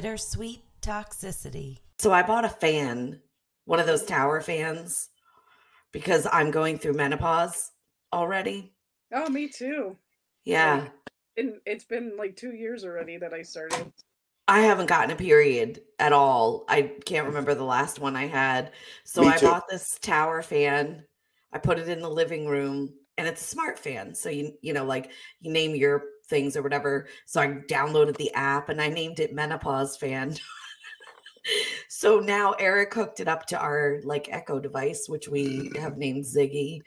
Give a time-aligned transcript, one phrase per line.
[0.00, 1.76] Bittersweet toxicity.
[1.98, 3.20] So I bought a fan,
[3.66, 5.10] one of those tower fans,
[5.92, 7.70] because I'm going through menopause
[8.10, 8.72] already.
[9.12, 9.98] Oh, me too.
[10.42, 10.88] Yeah.
[11.36, 13.92] And it's been like two years already that I started.
[14.48, 16.64] I haven't gotten a period at all.
[16.66, 18.72] I can't remember the last one I had.
[19.04, 19.48] So Me I too.
[19.48, 21.04] bought this tower fan.
[21.52, 24.14] I put it in the living room and it's a smart fan.
[24.14, 27.08] So you you know like you name your things or whatever.
[27.26, 30.36] So I downloaded the app and I named it menopause fan.
[31.88, 36.24] so now Eric hooked it up to our like Echo device which we have named
[36.24, 36.80] Ziggy.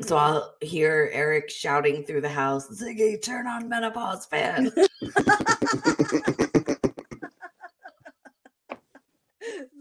[0.00, 0.18] So Mhm.
[0.18, 4.72] I'll hear Eric shouting through the house, Ziggy, turn on menopause fan.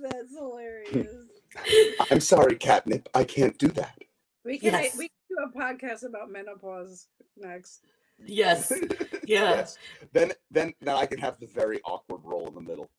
[0.01, 1.07] That's hilarious.
[2.11, 3.09] I'm sorry, catnip.
[3.13, 3.97] I can't do that.
[4.43, 4.97] We can Yes.
[4.97, 7.81] we can do a podcast about menopause next.
[8.23, 8.71] Yes.
[9.27, 9.55] Yeah.
[9.55, 9.77] Yes.
[10.13, 12.91] Then then now I can have the very awkward role in the middle.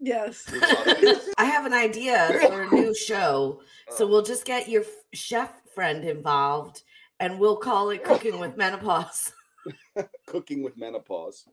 [0.00, 0.44] Yes.
[1.36, 3.60] I have an idea for a new show.
[3.90, 6.84] So we'll just get your chef friend involved
[7.20, 9.30] and we'll call it Cooking with Menopause.
[10.26, 11.46] Cooking with menopause.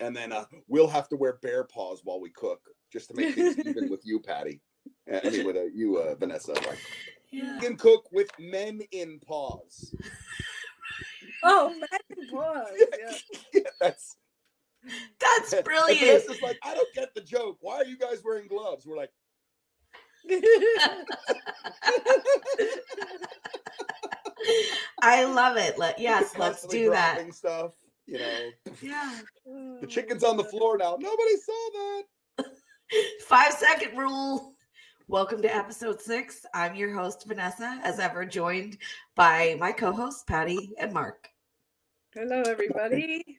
[0.00, 2.60] and then uh, we'll have to wear bear paws while we cook,
[2.92, 4.60] just to make things even with you, Patty.
[5.10, 6.52] Uh, I mean, with uh, you, uh, Vanessa.
[6.52, 6.78] Like,
[7.30, 7.54] Yeah.
[7.54, 9.94] you can cook with men in paws.
[11.44, 11.74] Oh,
[12.10, 12.68] menopause.
[12.98, 13.16] Yeah.
[13.54, 14.16] Yeah, that's
[15.18, 16.00] That's and brilliant.
[16.00, 17.58] Vanessa's like, I don't get the joke.
[17.60, 18.86] Why are you guys wearing gloves?
[18.86, 19.10] We're like,
[25.02, 25.78] I love it.
[25.78, 27.32] Let, yes, let's do that.
[27.34, 27.72] Stuff,
[28.06, 28.50] you know.
[28.82, 29.18] Yeah.
[29.80, 30.96] The chicken's on the floor now.
[31.00, 32.46] Nobody saw that.
[33.26, 34.54] Five second rule.
[35.08, 36.44] Welcome to episode six.
[36.54, 38.78] I'm your host, Vanessa, as ever, joined
[39.16, 41.29] by my co hosts, Patty and Mark.
[42.12, 43.38] Hello, everybody.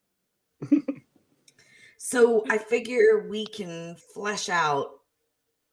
[1.97, 4.91] So I figure we can flesh out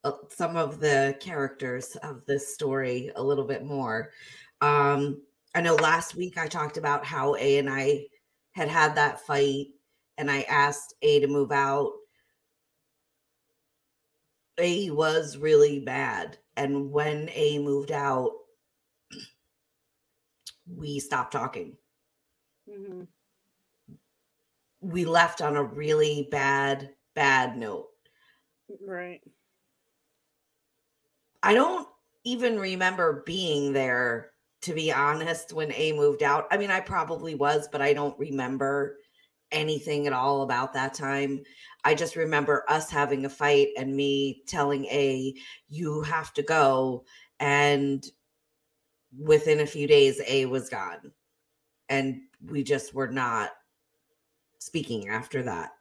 [0.02, 4.10] uh, some of the characters of this story a little bit more.
[4.60, 5.22] Um,
[5.54, 8.06] I know last week I talked about how A and I
[8.50, 9.68] had had that fight,
[10.16, 11.92] and I asked A to move out.
[14.58, 18.32] A was really bad, and when A moved out,
[20.66, 21.76] we stopped talking
[22.68, 23.08] Mhm.
[24.80, 27.88] we left on a really bad bad note
[28.80, 29.22] Right.
[31.42, 31.88] i don't
[32.24, 34.30] even remember being there
[34.62, 38.18] to be honest when a moved out i mean i probably was but i don't
[38.18, 38.98] remember
[39.50, 41.40] anything at all about that time
[41.84, 45.32] i just remember us having a fight and me telling a
[45.68, 47.04] you have to go
[47.40, 48.10] and
[49.18, 51.12] within a few days a was gone
[51.88, 53.50] and we just were not
[54.58, 55.72] speaking after that.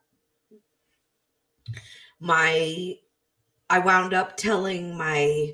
[2.20, 2.96] My
[3.70, 5.54] i wound up telling my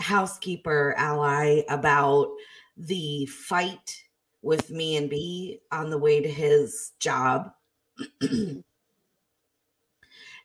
[0.00, 2.28] housekeeper ally about
[2.76, 4.02] the fight
[4.42, 7.52] with me and b on the way to his job.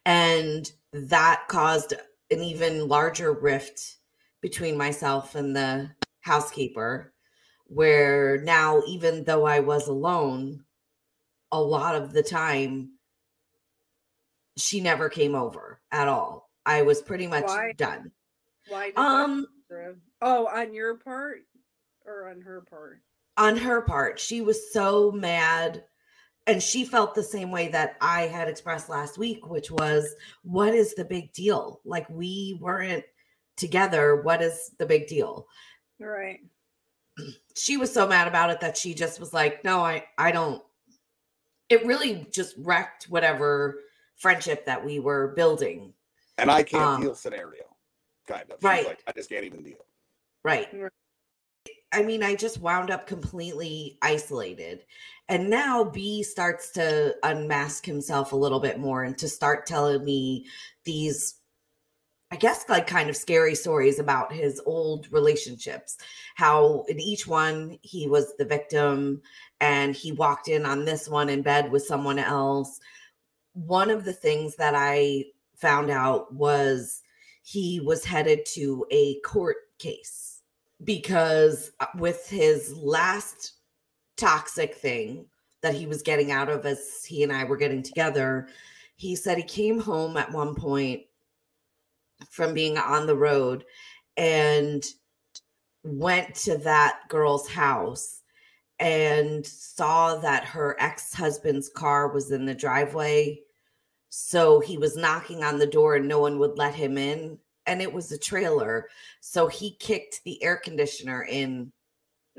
[0.08, 1.94] And that caused
[2.32, 3.98] an even larger rift
[4.40, 5.92] between myself and the
[6.22, 7.12] housekeeper
[7.68, 10.64] where now even though i was alone
[11.52, 12.92] a lot of the time
[14.58, 17.74] she never came over at all i was pretty much Why?
[17.78, 18.12] done
[18.68, 18.92] Why?
[18.96, 19.46] um?
[20.22, 21.40] Oh, on your part
[22.06, 23.02] or on her part?
[23.38, 25.84] on her part she was so mad
[26.48, 30.74] and she felt the same way that i had expressed last week which was what
[30.74, 33.04] is the big deal like we weren't
[33.58, 35.48] together what is the big deal
[36.00, 36.40] Right.
[37.56, 40.62] She was so mad about it that she just was like no i i don't
[41.70, 43.80] it really just wrecked whatever
[44.16, 45.94] friendship that we were building
[46.38, 47.64] And I can't Um, deal scenario,
[48.28, 48.64] kind of.
[48.64, 48.86] Right.
[48.88, 49.86] Like, I just can't even deal.
[50.44, 50.92] right Right.
[51.94, 54.86] i mean i just wound up completely isolated
[55.30, 60.04] and now b starts to unmask himself a little bit more and to start telling
[60.06, 60.46] me
[60.84, 61.37] these
[62.32, 65.98] i guess like kind of scary stories about his old relationships
[66.36, 69.22] how in each one he was the victim
[69.60, 72.80] and he walked in on this one in bed with someone else.
[73.54, 75.26] One of the things that i
[75.56, 77.02] found out was
[77.44, 80.42] he was headed to a court case
[80.84, 83.54] because uh, with his last
[84.18, 85.26] toxic thing
[85.62, 88.48] that he was getting out of as he and I were getting together,
[88.96, 91.02] he said he came home at one point
[92.30, 93.66] from being on the road
[94.18, 94.86] and
[95.84, 98.22] went to that girl's house
[98.80, 103.40] and saw that her ex-husband's car was in the driveway
[104.10, 107.38] So he was knocking on the door and no one would let him in.
[107.66, 108.88] And it was a trailer.
[109.20, 111.72] So he kicked the air conditioner in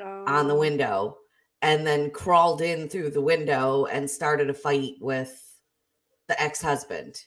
[0.00, 1.18] on the Um, window
[1.62, 5.60] and then crawled in through the window and started a fight with
[6.28, 7.24] the ex husband.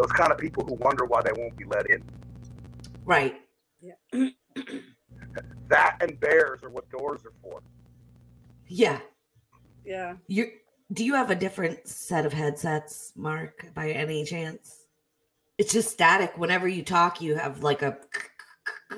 [0.00, 2.02] Those kind of people who wonder why they won't be let in.
[3.04, 3.36] Right.
[3.80, 4.28] Yeah.
[5.68, 7.60] That and bears are what doors are for.
[8.66, 8.98] Yeah.
[9.84, 10.16] Yeah.
[10.26, 10.50] You
[10.92, 14.86] do you have a different set of headsets, Mark, by any chance?
[15.58, 16.36] It's just static.
[16.36, 17.96] Whenever you talk, you have like a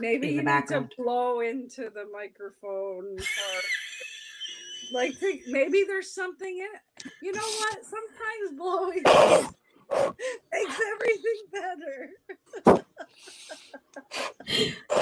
[0.01, 0.95] Maybe you the need background.
[0.97, 3.19] to blow into the microphone.
[3.19, 3.61] Or,
[4.95, 7.13] like, think, maybe there's something in it.
[7.21, 7.79] You know what?
[7.85, 9.03] Sometimes blowing
[10.53, 11.41] makes everything
[12.67, 12.85] better.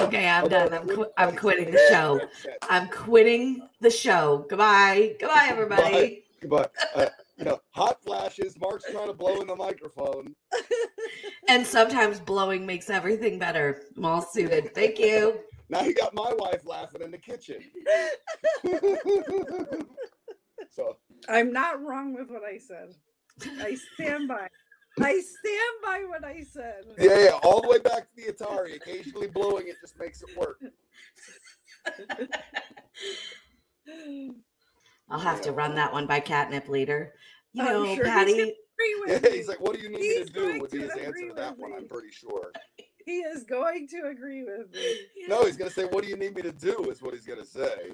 [0.01, 0.73] Okay, I'm done.
[0.73, 2.21] I'm, qu- I'm quitting the show.
[2.69, 4.45] I'm quitting the show.
[4.49, 5.15] Goodbye.
[5.19, 6.23] Goodbye, everybody.
[6.39, 6.67] Goodbye.
[6.95, 7.07] uh,
[7.37, 8.57] you know, hot flashes.
[8.59, 10.35] Mark's trying to blow in the microphone.
[11.47, 13.81] And sometimes blowing makes everything better.
[13.97, 14.73] I'm all suited.
[14.75, 15.39] Thank you.
[15.69, 17.61] Now you got my wife laughing in the kitchen.
[20.69, 20.97] so
[21.29, 22.93] I'm not wrong with what I said.
[23.61, 24.49] I stand by.
[24.99, 26.83] I stand by what I said.
[26.99, 28.75] yeah, yeah, all the way back to the Atari.
[28.75, 30.59] Occasionally blowing it just makes it work.
[35.09, 37.13] I'll have to run that one by catnip later.
[37.53, 38.33] You I'm know, sure he's Patty.
[38.33, 38.55] Agree
[39.07, 40.91] Yeah, he's like, "What do you need me He's to do?" going Would be his
[40.91, 41.71] answer to that one.
[41.71, 41.77] me.
[41.77, 42.51] I'm pretty sure.
[43.05, 45.27] He is going to agree with me.
[45.27, 47.45] No, he's gonna say, "What do you need me to do?" Is what he's gonna
[47.45, 47.91] say.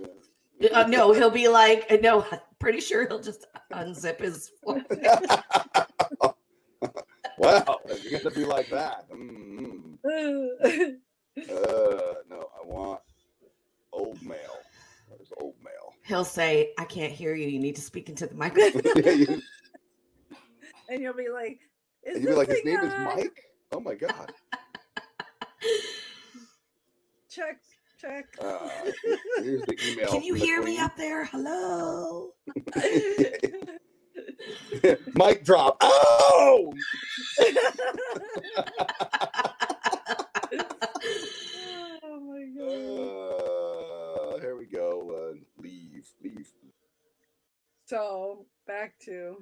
[0.74, 4.52] Uh, no, he'll be like, uh, no, I'm pretty sure he'll just unzip his.
[7.38, 9.10] wow, you're gonna be like that.
[9.12, 10.98] Mm, uh,
[12.30, 13.02] no, I want
[13.94, 14.38] old male.
[15.10, 15.94] There's old male.
[16.06, 17.48] He'll say, I can't hear you.
[17.48, 18.82] You need to speak into the microphone.
[19.04, 19.42] Yeah, you-
[20.90, 21.60] and you'll be like,
[22.04, 22.96] is and you'd be like, "His name thing is?
[23.00, 24.32] Mike." Oh my god.
[27.30, 27.60] Check,
[28.00, 28.26] check.
[28.40, 28.70] Uh,
[29.44, 30.08] here's the email.
[30.10, 31.26] Can you from the hear me up there?
[31.26, 32.32] Hello.
[35.16, 35.78] Mic drop.
[35.82, 36.74] Oh.
[42.04, 44.36] oh my god.
[44.36, 45.12] Uh, here we go.
[45.12, 46.48] Uh, leave, leave.
[47.86, 49.38] So back to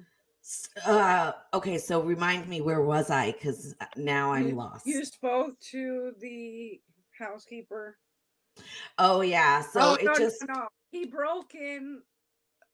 [0.86, 3.32] Uh, okay, so remind me, where was I?
[3.32, 4.86] Because now I'm lost.
[4.86, 6.80] you spoke to the
[7.18, 7.98] housekeeper.
[8.98, 9.60] Oh, yeah.
[9.60, 10.44] So oh, it no, no, just.
[10.48, 10.68] no.
[10.90, 12.00] he broke in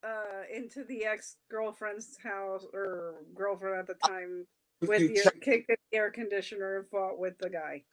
[0.04, 4.46] uh into the ex girlfriend's house or girlfriend at the time
[4.80, 7.84] with You the check- kicked the air conditioner and fought with the guy.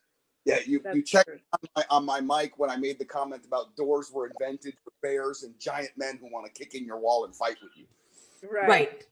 [0.46, 3.46] yeah, you That's you checked on my, on my mic when I made the comment
[3.46, 6.98] about doors were invented for bears and giant men who want to kick in your
[7.00, 7.86] wall and fight with you.
[8.50, 9.06] Right.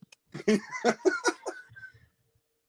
[0.48, 0.60] Right.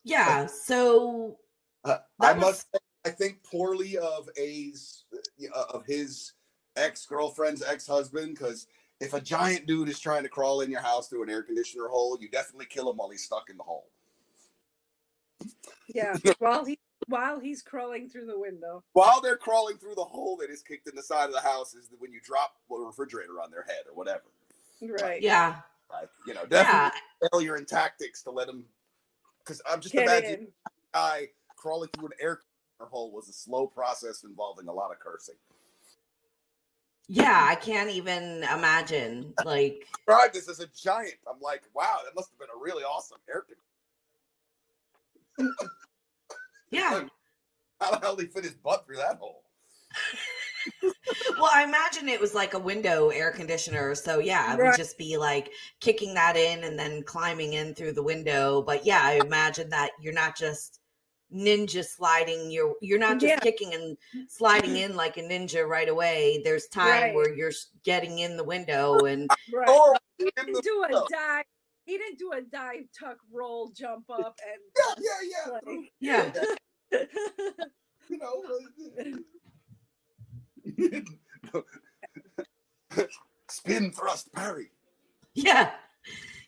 [0.05, 0.47] yeah.
[0.47, 1.39] So
[1.85, 5.05] Uh, I was- must say, I think poorly of A's
[5.55, 6.33] uh, of his
[6.77, 8.67] ex girlfriend's ex husband because
[9.00, 11.89] if a giant dude is trying to crawl in your house through an air conditioner
[11.89, 13.89] hole, you definitely kill him while he's stuck in the hole.
[15.95, 16.17] Yeah.
[16.39, 18.83] while he while he's crawling through the window.
[18.93, 21.75] While they're crawling through the hole that is kicked in the side of the house,
[21.75, 24.25] is when you drop a refrigerator on their head or whatever.
[24.83, 25.23] Right.
[25.23, 25.61] yeah.
[25.90, 26.90] Like you know, Yeah.
[26.90, 27.00] definitely
[27.33, 28.64] failure in tactics to let him.
[29.38, 30.47] Because I'm just Get imagining in.
[30.67, 34.90] a guy crawling through an air conditioner hole was a slow process involving a lot
[34.90, 35.35] of cursing.
[37.09, 37.47] Yeah.
[37.49, 39.35] I can't even imagine.
[39.45, 41.15] Like, describe this as a giant.
[41.29, 43.45] I'm like, wow, that must have been a really awesome air
[45.38, 45.59] conditioner.
[46.71, 47.05] yeah.
[47.81, 49.45] How the hell did he fit his butt through that hole?
[51.38, 53.95] Well, I imagine it was like a window air conditioner.
[53.95, 55.50] So, yeah, it would just be like
[55.81, 58.61] kicking that in and then climbing in through the window.
[58.61, 60.81] But yeah, I imagine that you're not just
[61.35, 63.38] ninja sliding you're you're not just Yeah.
[63.40, 63.97] kicking and
[64.28, 64.92] sliding mm-hmm.
[64.92, 67.14] in like a ninja right away there's time Right.
[67.14, 67.52] where you're
[67.85, 69.66] getting in the window and Right.
[69.68, 71.44] Oh, He didn't do a dive.
[71.85, 74.61] He didn't do a dive, tuck, roll, jump up, and
[74.99, 76.32] yeah, yeah, like, yeah
[78.08, 78.42] You know,
[83.50, 84.70] spin thrust parry.
[85.35, 85.70] yeah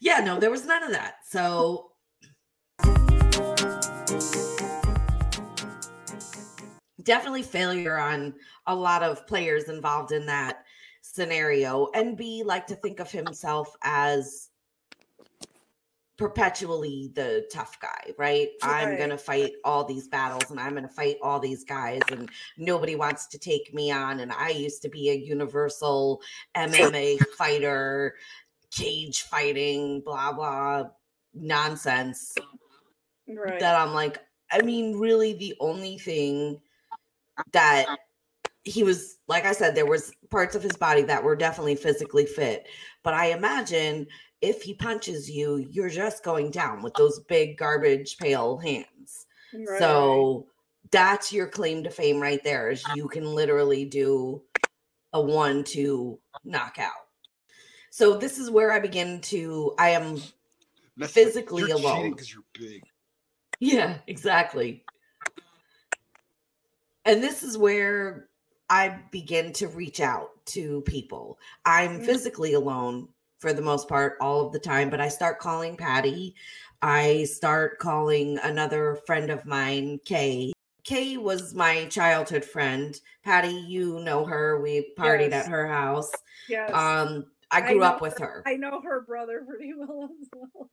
[0.00, 1.92] yeah no there was none of that so
[7.02, 8.34] definitely failure on
[8.66, 10.64] a lot of players involved in that
[11.02, 14.50] scenario and b like to think of himself as
[16.18, 21.16] perpetually the tough guy right i'm gonna fight all these battles and i'm gonna fight
[21.22, 22.28] all these guys and
[22.58, 26.20] nobody wants to take me on and i used to be a universal
[26.54, 28.14] mma fighter
[28.70, 30.84] cage fighting blah blah
[31.32, 32.34] nonsense
[33.36, 33.60] Right.
[33.60, 34.18] that I'm like,
[34.50, 36.60] I mean, really, the only thing
[37.52, 37.86] that
[38.62, 42.26] he was, like I said, there was parts of his body that were definitely physically
[42.26, 42.68] fit.
[43.02, 44.06] But I imagine
[44.40, 49.26] if he punches you, you're just going down with those big garbage pail hands.
[49.52, 49.78] Right.
[49.78, 50.46] So
[50.90, 54.42] that's your claim to fame right there is you can literally do
[55.12, 56.92] a one two knockout.
[57.90, 60.18] So this is where I begin to I am
[61.08, 62.10] physically you're alone.
[62.10, 62.82] because you're big.
[63.58, 64.84] Yeah, exactly.
[67.04, 68.28] And this is where
[68.68, 71.38] I begin to reach out to people.
[71.64, 72.04] I'm Mm.
[72.06, 76.34] physically alone for the most part all of the time, but I start calling Patty.
[76.82, 80.52] I start calling another friend of mine, Kay.
[80.84, 82.98] Kay was my childhood friend.
[83.22, 84.60] Patty, you know her.
[84.60, 85.46] We partied Yes.
[85.46, 86.10] at her house.
[86.48, 86.70] yes.
[86.72, 88.42] Um, I I grew know up with her.
[88.46, 90.70] I know her brother pretty well as well.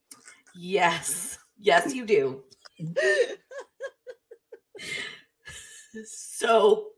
[0.55, 1.39] Yes.
[1.59, 2.43] Yes, you do.
[6.05, 6.89] So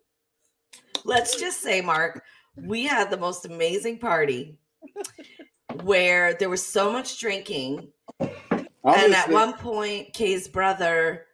[1.06, 2.24] let's just say, Mark,
[2.56, 4.58] we had the most amazing party
[5.84, 7.92] where there was so much drinking.
[8.20, 11.26] and at one point, Kay's brother,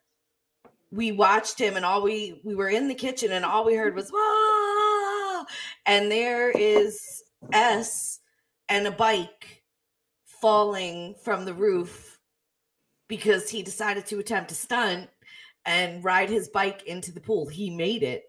[0.92, 3.96] we watched him, and all we we were in the kitchen, and all we heard
[3.96, 5.46] was "Whoa!"
[5.86, 8.20] And there is S
[8.70, 9.64] and a bike
[10.42, 12.20] falling from the roof
[13.08, 15.10] because he decided to attempt a stunt
[15.66, 17.48] and ride his bike into the pool.
[17.48, 18.24] He made it.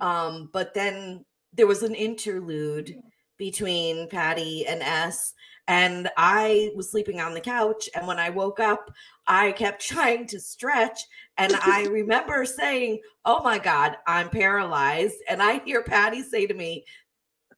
[0.00, 2.94] Um, but then there was an interlude
[3.36, 5.32] between Patty and S,
[5.66, 7.88] and I was sleeping on the couch.
[7.94, 8.90] And when I woke up,
[9.26, 11.00] I kept trying to stretch.
[11.38, 15.16] And I remember saying, Oh my God, I'm paralyzed.
[15.28, 16.84] And I hear Patty say to me,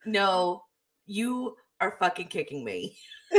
[0.04, 0.62] No,
[1.06, 2.96] you are fucking kicking me.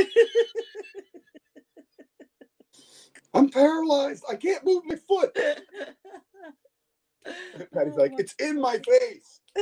[3.34, 4.24] I'm paralyzed.
[4.28, 5.34] I can't move my foot.
[7.72, 9.40] Patty's Oh like, it's in my face.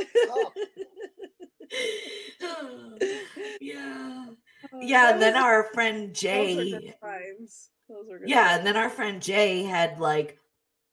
[3.59, 4.25] Yeah.
[4.71, 5.13] Oh, Yeah.
[5.13, 6.71] And then our friend those were Jay.
[6.71, 7.69] good times.
[7.89, 8.57] Those were good Yeah, times.
[8.59, 10.37] and then our friend Jay had like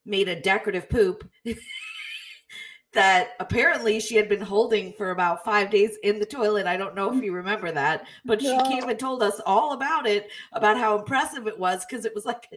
[0.06, 1.28] made a decorative poop
[2.92, 6.66] that apparently she had been holding for about five days in the toilet.
[6.66, 8.64] I don't know if you remember that, but she No.
[8.64, 12.24] came and told us all about it, about how impressive it was because it was
[12.26, 12.48] like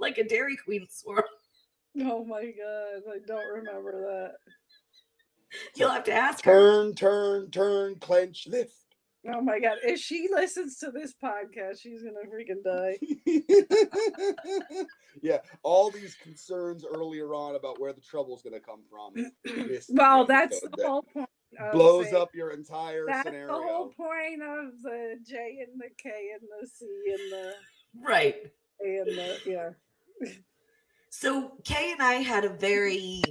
[0.00, 1.24] like a Dairy Queen swirl.
[2.02, 4.34] Oh my god, I don't remember that.
[5.74, 6.52] You'll have to ask her.
[6.52, 8.72] Turn, turn, turn, clench, lift.
[9.28, 12.96] Oh my god, if she listens to this podcast, she's gonna freaking die.
[15.22, 19.32] yeah, all these concerns earlier on about where the trouble's going to come from.
[19.90, 21.28] Well, that's the that whole point.
[21.72, 23.48] blows saying- up your entire That's scenario.
[23.48, 27.52] the whole point of the J and the K and the C and the
[28.00, 28.36] Right.
[28.86, 29.70] A and the yeah.
[31.10, 33.22] So Kay and I had a very,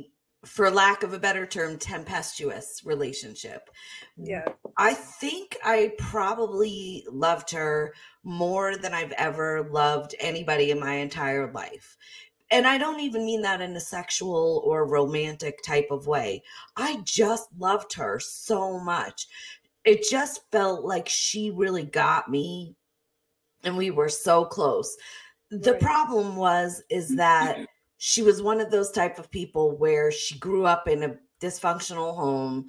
[0.45, 3.69] for lack of a better term, tempestuous relationship.
[4.17, 4.45] Yeah.
[4.77, 7.93] I think I probably loved her
[8.23, 11.97] more than I've ever loved anybody in my entire life.
[12.51, 16.43] And I don't even mean that in a sexual or romantic type of way.
[16.75, 19.27] I just loved her so much.
[19.85, 22.75] It just felt like she really got me
[23.63, 24.97] and we were so close.
[25.51, 25.81] The Right.
[25.81, 30.65] problem was is that she was one of those type of people where she grew
[30.65, 32.67] up in a dysfunctional home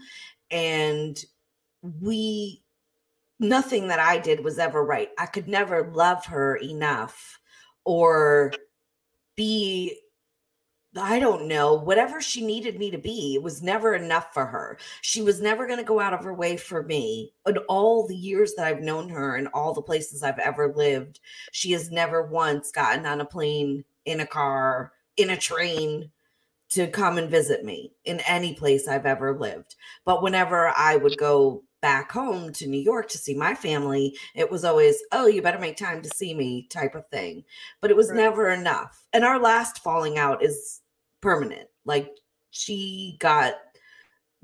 [0.51, 1.23] and
[2.01, 2.63] we
[3.39, 5.11] nothing that I did was ever right.
[5.19, 7.39] I could never love her enough
[7.85, 8.53] or
[9.37, 9.99] be
[10.97, 14.77] I don't know, whatever she needed me to be, it was never enough for her.
[15.03, 17.33] She was never going to go out of her way for me.
[17.47, 21.21] In all the years that I've known her and all the places I've ever lived,
[21.53, 26.11] she has never once gotten on a plane, in a car, in a train
[26.71, 29.77] to come and visit me in any place I've ever lived.
[30.05, 34.51] But whenever I would go back home to New York to see my family, it
[34.51, 37.45] was always, oh, you better make time to see me type of thing.
[37.81, 38.17] But it was Right.
[38.17, 39.07] never enough.
[39.13, 40.81] And our last falling out is
[41.21, 41.69] permanent.
[41.85, 42.11] Like
[42.51, 43.55] she got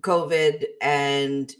[0.03, 1.53] COVID and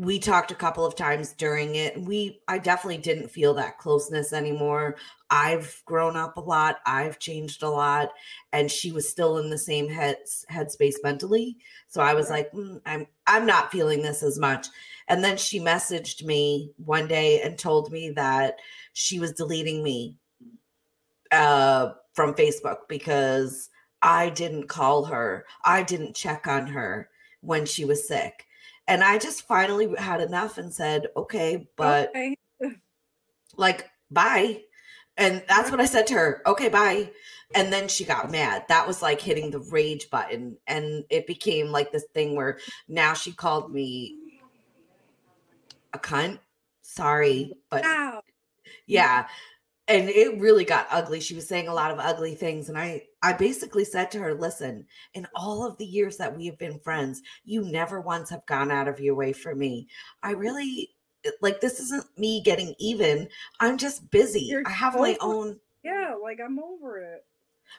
[0.00, 2.00] we talked a couple of times during it.
[2.00, 4.96] We I definitely didn't feel that closeness anymore.
[5.28, 6.78] I've grown up a lot.
[6.86, 8.08] I've changed a lot
[8.54, 10.16] and she was still in the same head
[10.50, 11.58] headspace mentally.
[11.86, 14.68] So I was like, "Mm, I'm I'm not feeling this as much.
[15.08, 18.56] And then she messaged me one day and told me that
[18.94, 20.16] she was deleting me
[21.30, 23.68] uh from Facebook because
[24.00, 25.44] I didn't call her.
[25.62, 27.10] I didn't check on her
[27.42, 28.46] when she was sick.
[28.90, 32.36] And I just finally had enough and said, "Okay, but Okay.
[33.56, 34.62] like bye
[35.16, 36.42] And that's what I said to her.
[36.46, 37.10] Okay, bye.
[37.54, 38.64] And then she got mad.
[38.68, 40.56] That was like hitting the rage button.
[40.66, 44.16] And it became like this thing where now she called me
[45.92, 46.40] a cunt.
[46.82, 48.22] Sorry, but Ow.
[48.86, 49.28] yeah.
[49.90, 51.18] And it really got ugly.
[51.18, 52.68] She was saying a lot of ugly things.
[52.68, 56.46] And I I basically said to her, listen, in all of the years that we
[56.46, 59.88] have been friends, you never once have gone out of your way for me.
[60.22, 60.90] I really
[61.42, 63.28] like this isn't me getting even.
[63.58, 64.42] I'm just busy.
[64.42, 67.24] You're I have my own Yeah, like I'm over it.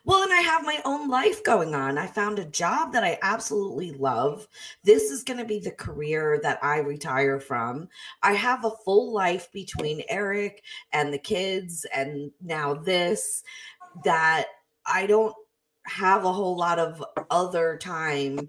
[0.04, 1.98] Well, and I have my own life going on.
[1.98, 4.48] I found a job that I absolutely love.
[4.84, 7.88] This is going to be the career that I retire from.
[8.24, 13.44] I have a full life between Eric and the kids, and now this
[14.04, 14.46] that
[14.86, 15.36] I don't
[15.86, 18.48] have a whole lot of other time.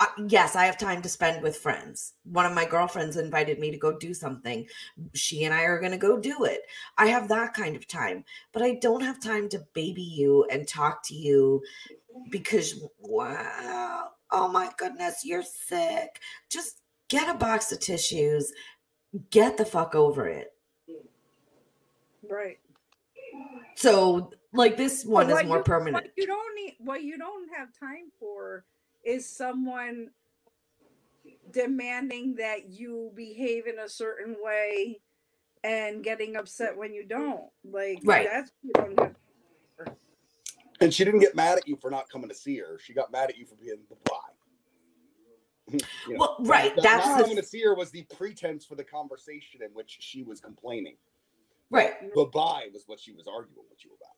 [0.00, 2.14] Uh, yes, I have time to spend with friends.
[2.24, 4.66] One of my girlfriends invited me to go do something.
[5.14, 6.62] She and I are going to go do it.
[6.98, 8.24] I have that kind of time
[8.54, 11.62] but I don't have time to baby you and talk to you
[12.30, 16.20] because wow, oh my goodness, you're sick.
[16.48, 18.52] Just get a box of tissues,
[19.30, 20.52] get the fuck over it.
[22.30, 22.58] Right.
[23.76, 26.04] So, like this one is more you- permanent.
[26.04, 28.64] What you don't need, what you don't have time for,
[29.04, 30.10] is someone
[31.50, 35.00] demanding that you behave in a certain way
[35.62, 37.44] and getting upset when you don't.
[37.64, 38.28] Like Right.
[38.30, 39.08] that's what you don't
[39.78, 39.96] have.
[40.80, 42.78] And she didn't get mad at you for not coming to see her.
[42.78, 44.18] She got mad at you for being the bye.
[46.06, 48.66] You know, Well, right, that- that's not the- coming to see her was the pretense
[48.66, 50.96] for the conversation in which she was complaining.
[51.70, 51.94] Right.
[52.14, 54.16] The bye was what she was arguing with you about.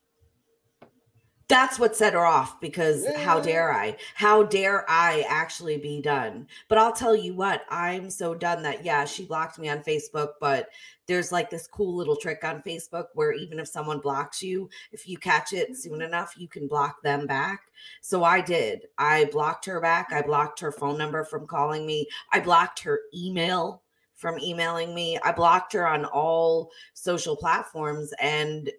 [1.49, 3.97] That's what set her off because how dare I?
[4.15, 6.49] How dare I actually be done?
[6.69, 10.31] But I'll tell you what, I'm so done that yeah, she blocked me on Facebook,
[10.41, 10.71] but
[11.07, 15.09] there's like this cool little trick on Facebook where even if someone blocks you, if
[15.09, 16.03] you catch it soon mm-hmm.
[16.03, 17.61] enough, you can block them back.
[18.01, 18.87] So I did.
[18.99, 20.13] I blocked her back.
[20.13, 22.09] I blocked her phone number from calling me.
[22.33, 23.83] I blocked her email
[24.17, 25.19] from emailing me.
[25.23, 28.71] I blocked her on all social platforms and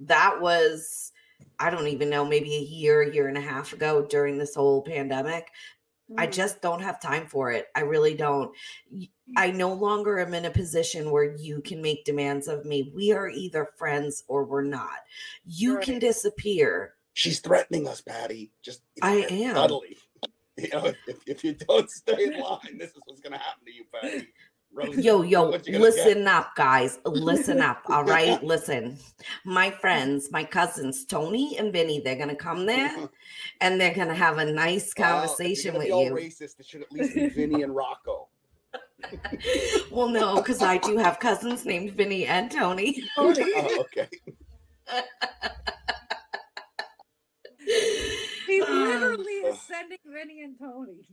[0.00, 1.12] that was
[1.58, 4.82] I don't even know, maybe a year, year and a half ago during this whole
[4.82, 5.48] pandemic.
[6.16, 6.32] I Mhm.
[6.32, 7.66] just don't have time for it.
[7.74, 8.54] I really don't.
[9.36, 12.92] I no longer am in a position where you can make demands of me.
[12.94, 15.00] We are either friends or we're not.
[15.44, 16.94] You can disappear.
[17.14, 18.52] She's threatening us, Patty.
[18.62, 19.54] Just I am.
[19.56, 19.96] subtly.
[20.58, 23.74] You know, if, if you don't stay in line, this is what's gonna happen to
[23.74, 24.28] you, Patty.
[24.84, 25.80] Yo, yo, what get?
[25.80, 26.98] listen up, guys.
[27.06, 27.82] Listen up.
[27.86, 28.42] All right.
[28.44, 28.98] Listen.
[29.44, 32.94] My friends, my cousins, Tony and Vinny, they're going to come there
[33.60, 36.12] and they're going to have a nice oh, if conversation you're with gonna you.
[36.12, 36.60] racist.
[36.60, 38.28] It should at least be Vinny and Rocco.
[39.90, 43.02] well, no, because I do have cousins named Vinny and Tony.
[43.16, 43.44] Tony.
[43.56, 44.08] Oh, okay.
[48.46, 51.06] He Uh, literally is sending Vinny and Tony.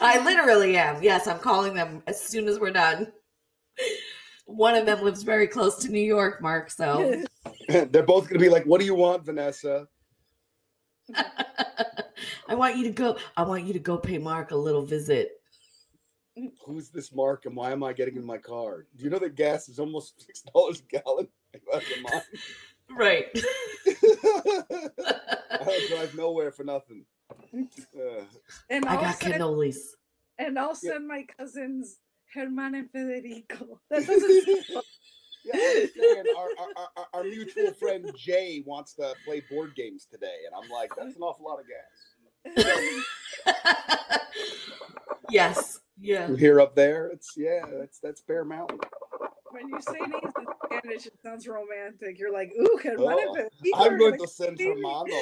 [0.00, 1.02] I literally am.
[1.02, 3.12] Yes, I'm calling them as soon as we're done.
[4.46, 6.70] One of them lives very close to New York, Mark.
[6.70, 7.22] So
[7.68, 9.86] They're both gonna be like, "What do you want, Vanessa?"
[12.48, 13.16] I want you to go.
[13.36, 15.32] I want you to go pay Mark a little visit.
[16.64, 18.86] Who's this Mark, and why am I getting in my car?
[18.96, 21.28] Do you know that gas is almost six dollars a gallon?
[22.90, 23.26] Are you out of Right.
[25.50, 27.04] I drive nowhere for nothing.
[27.54, 28.24] Uh,
[28.70, 29.78] and I got send, cannolis.
[30.38, 30.98] and I'll Yeah.
[30.98, 31.98] my cousins
[32.34, 33.80] Herman and Federico.
[33.90, 34.82] That doesn't
[35.44, 36.28] yeah, I understand.
[36.36, 40.70] Our, our, our, our mutual friend Jay wants to play board games today, and I'm
[40.70, 42.54] like, that's an awful lot of gas.
[45.30, 45.80] yes.
[46.00, 46.28] Yeah.
[46.28, 47.08] You hear up there?
[47.08, 48.78] It's yeah, that's that's Bear Mountain.
[49.52, 52.18] When you say names in Spanish, it sounds romantic.
[52.18, 53.76] You're like, ooh, can Oh, and Federico.
[53.76, 55.16] I'm going gonna send see me." Hermano.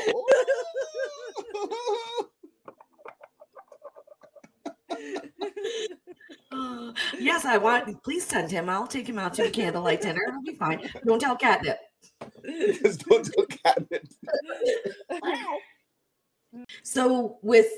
[6.53, 8.03] Uh, yes, I want.
[8.03, 8.69] Please send him.
[8.69, 10.23] I'll take him out to a candlelight dinner.
[10.29, 10.89] It'll be fine.
[11.05, 11.79] Don't tell catnip.
[12.45, 14.09] Just don't look at it.
[16.83, 17.71] So with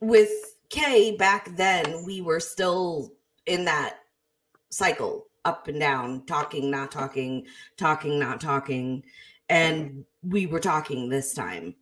[0.00, 0.30] with
[0.68, 3.12] Kay back then, we were still
[3.46, 4.01] in that
[4.72, 9.04] cycle, up and down, talking, not talking, talking, not talking,
[9.48, 10.30] and mm-hmm.
[10.30, 11.74] we were talking this time.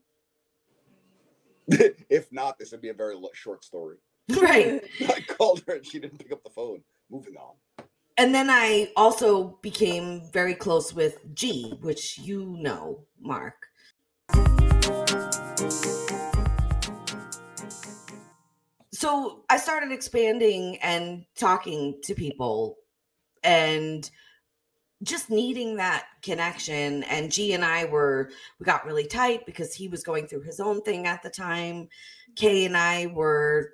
[1.69, 3.97] if not, this would be a very short story.
[4.41, 4.81] Right.
[5.09, 6.83] I called her and she didn't pick up the phone.
[7.11, 7.55] Moving on.
[8.17, 13.70] And then I also became very close with G, which you know, Mark.
[19.01, 22.77] So I started expanding and talking to people.
[23.43, 24.11] And
[25.03, 29.89] just needing that connection and G and I were we got really tight because he
[29.89, 31.89] was going through his own thing at the time.
[32.37, 33.71] Kay and I were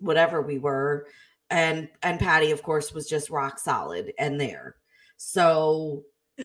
[0.00, 1.08] whatever we were
[1.50, 4.76] and and Patty of course was just rock solid and there.
[5.16, 6.04] So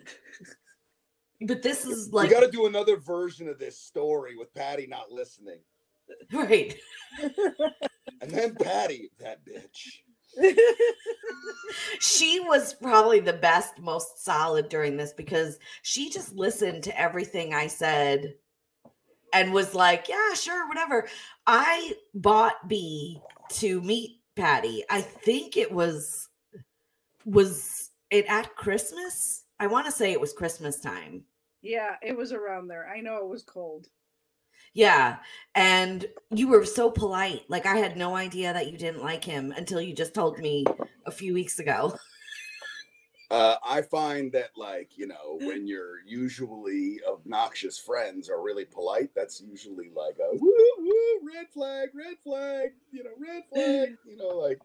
[1.42, 4.88] but this is like we got to do another version of this story with Patty
[4.88, 5.60] not listening,
[6.34, 6.76] right.
[8.22, 10.02] and then Patty, that bitch.
[12.00, 17.54] she was probably the best, most solid during this because she just listened to everything
[17.54, 18.36] I said
[19.34, 21.08] and was like, yeah, sure, whatever.
[21.48, 23.22] I bought B
[23.54, 24.84] to meet Patty.
[24.90, 26.28] I think it was
[27.26, 29.44] was it at Christmas?
[29.60, 31.24] I want to say it was Christmas time.
[31.62, 32.88] yeah, it was around there.
[32.88, 33.88] I know it was cold.
[34.76, 35.18] Yeah.
[35.56, 37.44] And you were so polite.
[37.48, 40.66] Like I had no idea that you didn't like him until you just told me
[41.06, 41.98] a few weeks ago.
[43.32, 49.10] Uh, I find that, like, you know, when your usually obnoxious friends are really polite,
[49.16, 54.18] that's usually like a woo woo, red flag, red flag, you know, red flag, you
[54.18, 54.60] know, like,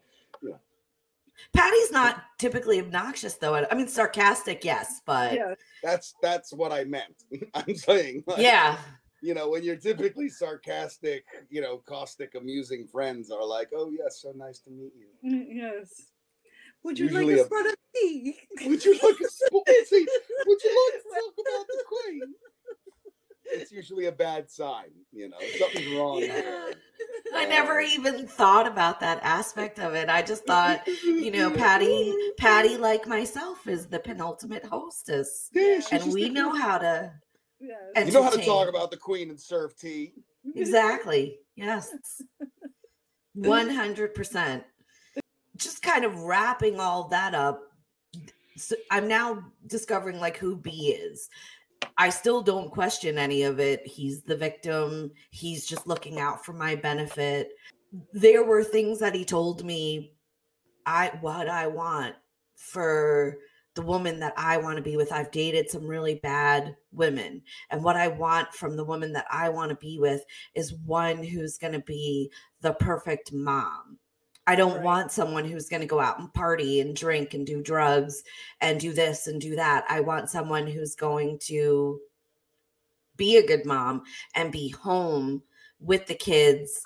[1.53, 3.55] Patty's not typically obnoxious though.
[3.55, 5.49] I mean sarcastic, yes, but yeah.
[5.49, 5.55] Yeah.
[5.81, 7.23] that's that's what I meant.
[7.55, 8.41] I'm saying, like,
[9.21, 14.21] you know, when you're typically sarcastic, you know, caustic, amusing friends are like, oh, yes,
[14.21, 15.29] so nice to meet you.
[15.29, 16.07] Mm, Yes.
[16.83, 18.39] Would you Usually like a- a spot of tea?
[18.65, 19.63] Would you like a spoon?
[19.85, 20.07] See,
[20.47, 22.33] would you like to talk about the queen?
[23.53, 26.21] It's usually a bad sign, you know, something's wrong.
[26.21, 26.71] Yeah.
[27.35, 30.09] I never even thought about that aspect of it.
[30.09, 35.49] I just thought, you know, Patty, Patty, like myself, is the penultimate hostess.
[35.53, 37.11] Yeah, And we know how to
[37.61, 38.07] Yes.
[38.07, 40.13] You know how to talk about the queen and serve tea.
[40.55, 41.37] Exactly.
[41.55, 41.91] Yes.
[43.37, 44.63] 100%.
[45.57, 47.61] Just kind of wrapping all that up.
[48.57, 51.29] So I'm now discovering like who B is.
[51.97, 53.85] I still don't question any of it.
[53.85, 55.11] He's the victim.
[55.29, 57.49] He's just looking out for my benefit.
[58.13, 60.13] There were things that he told me
[60.85, 62.15] I what I want
[62.55, 63.37] for
[63.75, 65.11] the woman that I want to be with.
[65.11, 67.41] I've dated some really bad women.
[67.69, 71.23] And what I want from the woman that I want to be with is one
[71.23, 72.31] who's going to be
[72.61, 73.97] the perfect mom.
[74.47, 74.83] I don't Right.
[74.83, 78.23] want someone who's going to go out and party and drink and do drugs
[78.59, 79.85] and do this and do that.
[79.87, 82.01] I want someone who's going to
[83.15, 84.03] be a good mom
[84.35, 85.43] and be home
[85.79, 86.81] with the kids.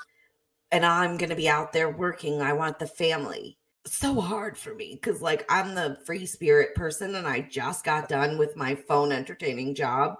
[0.71, 2.41] And I'm going to be out there working.
[2.41, 3.57] I want the family.
[3.87, 8.09] So hard for me because, like, I'm the free spirit person and I just got
[8.09, 10.15] done with my phone entertaining job,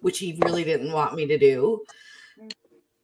[0.00, 1.84] which he really didn't want me to do.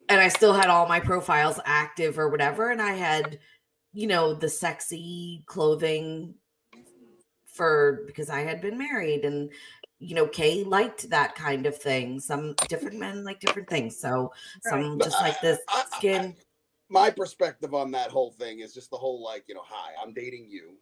[0.08, 2.70] And I still had all my profiles active or whatever.
[2.70, 3.38] And I had,
[3.92, 6.34] you know, the sexy clothing
[7.46, 9.50] for because I had been married and
[9.98, 12.20] you know, Kay liked that kind of thing.
[12.20, 13.98] Some different men like different things.
[13.98, 15.58] So some just like this
[15.96, 16.36] skin.
[16.88, 20.12] My perspective on that whole thing is just the whole like, you know, hi, I'm
[20.12, 20.74] dating you,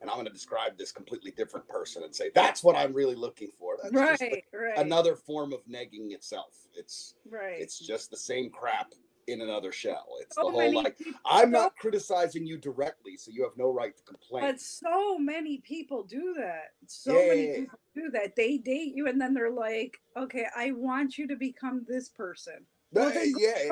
[0.00, 3.14] and I'm going to describe this completely different person and say that's what I'm really
[3.14, 3.76] looking for.
[3.82, 4.78] That's Right, right.
[4.78, 6.56] another form of negging itself.
[6.74, 7.60] It's right.
[7.60, 8.92] it's just the same crap
[9.26, 10.06] in another shell.
[10.20, 13.94] It's So the whole like I'm not criticizing you directly, so you have no right
[13.96, 14.42] to complain.
[14.44, 16.70] But so many people do that.
[16.86, 17.58] So Yeah, many yeah, yeah.
[17.60, 18.34] people do that.
[18.34, 22.64] They date you and then they're like, okay, I want you to become this person.
[22.92, 23.68] Well, yeah, yeah.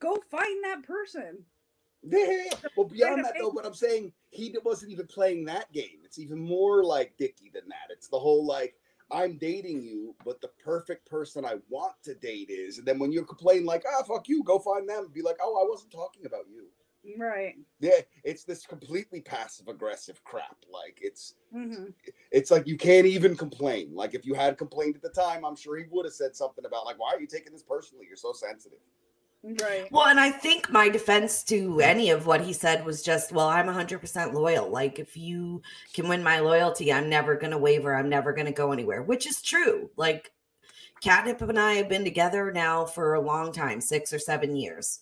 [0.00, 1.44] Go find that person.
[2.02, 2.44] Yeah.
[2.76, 6.00] Well, beyond that, though, what I'm saying, he wasn't even playing that game.
[6.04, 7.90] It's even more like Dicky than that.
[7.90, 8.74] It's the whole like,
[9.10, 12.76] I'm dating you, but the perfect person I want to date is.
[12.76, 15.58] And then when you complain, like, ah, fuck you, go find them, be like, oh,
[15.58, 16.66] I wasn't talking about you.
[17.16, 17.54] Right.
[17.80, 20.56] Yeah, it's this completely passive aggressive crap.
[20.70, 21.86] Like, it's hmm
[22.32, 23.94] it's like you can't even complain.
[23.94, 26.64] Like, if you had complained at the time, I'm sure he would have said something
[26.64, 28.06] about, like, why are you taking this personally?
[28.08, 28.80] You're so sensitive.
[29.42, 29.86] Right.
[29.92, 33.48] Well, and I think my defense to any of what he said was just, well,
[33.48, 34.68] I'm 100% loyal.
[34.68, 35.62] Like, if you
[35.94, 37.94] can win my loyalty, I'm never going to waver.
[37.94, 39.88] I'm never going to go anywhere, which is true.
[39.96, 40.32] Like,
[41.00, 45.00] Catnip and I have been together now for a long time six or seven years.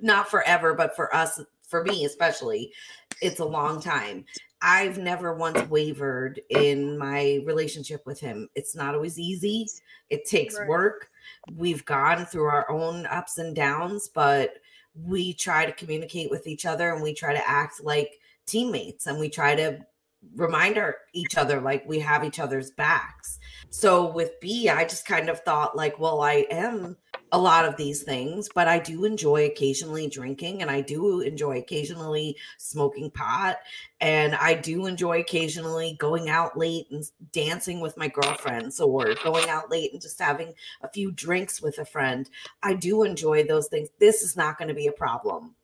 [0.00, 2.72] Not forever, but for us, for me especially,
[3.20, 4.24] it's a long time.
[4.66, 8.48] I've never once wavered in my relationship with him.
[8.54, 9.66] It's not always easy,
[10.08, 10.66] it takes Right.
[10.66, 11.10] work.
[11.54, 14.54] We've gone through our own ups and downs, but
[14.94, 19.18] we try to communicate with each other and we try to act like teammates and
[19.18, 19.84] we try to
[20.34, 23.38] remind our, each other like we have each other's backs.
[23.70, 26.96] So with B, I just kind of thought like, well, I am
[27.32, 31.58] a lot of these things, but I do enjoy occasionally drinking and I do enjoy
[31.58, 33.56] occasionally smoking pot
[34.00, 39.48] and I do enjoy occasionally going out late and dancing with my girlfriends or going
[39.48, 42.30] out late and just having a few drinks with a friend.
[42.62, 43.88] I do enjoy those things.
[43.98, 45.56] This is not going to be a problem.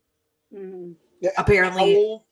[0.52, 0.96] Mhm.
[1.20, 2.22] Yeah, Apparently- how old,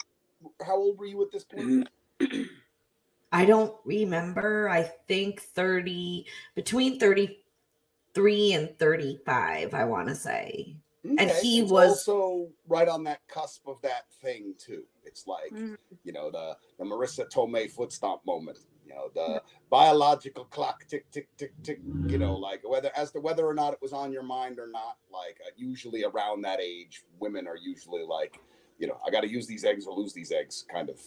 [0.66, 1.88] how old were you at this point?
[3.32, 4.68] I don't remember.
[4.68, 10.76] I think 30 between 33 and 35, I want to say.
[11.04, 14.84] And he it's was- also right on that cusp of that thing too.
[15.04, 15.78] It's like Mhm.
[16.04, 18.58] you know the the Marisa Tomei foot stomp moment.
[18.84, 21.78] You know the biological clock tick tick tick tick.
[22.06, 24.66] You know like whether as to whether or not it was on your mind or
[24.66, 24.98] not.
[25.10, 28.40] Like uh, usually around that age, women are usually like
[28.78, 31.00] you know I got to use these eggs or lose these eggs kind of.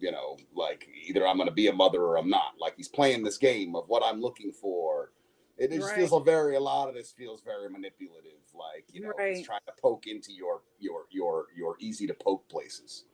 [0.00, 2.54] You know, like either I'm going to be a mother or I'm not.
[2.60, 5.10] Like he's playing this game of what I'm looking for.
[5.56, 8.38] It just feels a very a lot of this feels very manipulative.
[8.54, 12.48] Like you know, he's trying to poke into your your your your easy to poke
[12.48, 13.04] places.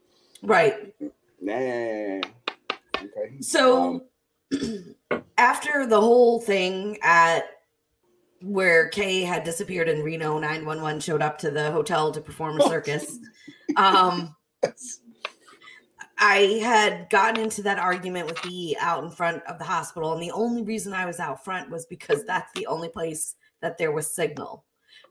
[0.42, 0.94] Right.
[1.40, 2.20] Nah.
[2.99, 3.40] Okay.
[3.40, 4.03] So
[4.53, 4.94] Um,
[5.38, 7.44] after the whole thing at
[8.42, 12.64] where Kay had disappeared in Reno, 911 showed up to the hotel to perform a
[12.68, 13.18] circus.
[13.77, 14.37] um,
[16.27, 20.23] I had gotten into that argument with B out in front of the hospital, and
[20.23, 23.93] the only reason I was out front was because that's the only place that there
[23.93, 24.65] was signal.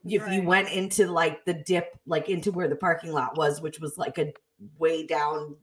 [0.03, 3.79] If you went into like the dip, like into where the parking lot was, which
[3.79, 4.33] was like a
[4.79, 5.55] way down,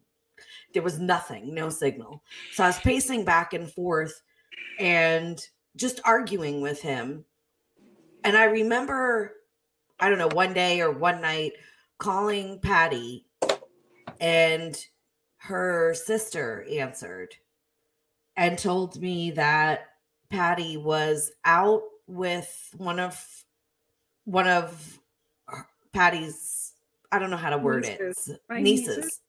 [0.72, 2.22] there was nothing, no signal.
[2.52, 4.22] So I was pacing back and forth
[4.78, 7.24] and just arguing with him.
[8.22, 9.32] And I remember,
[9.98, 11.54] I don't know, one day or one night
[11.98, 13.26] calling Patty
[14.20, 14.80] and
[15.42, 17.34] her sister answered
[18.36, 19.86] and told me that
[20.28, 23.44] Patty was out with one of
[24.24, 24.98] one of
[25.92, 26.72] Patty's
[27.10, 28.28] I don't know how to word Nieces.
[28.28, 28.96] it My nieces.
[28.98, 29.20] nieces?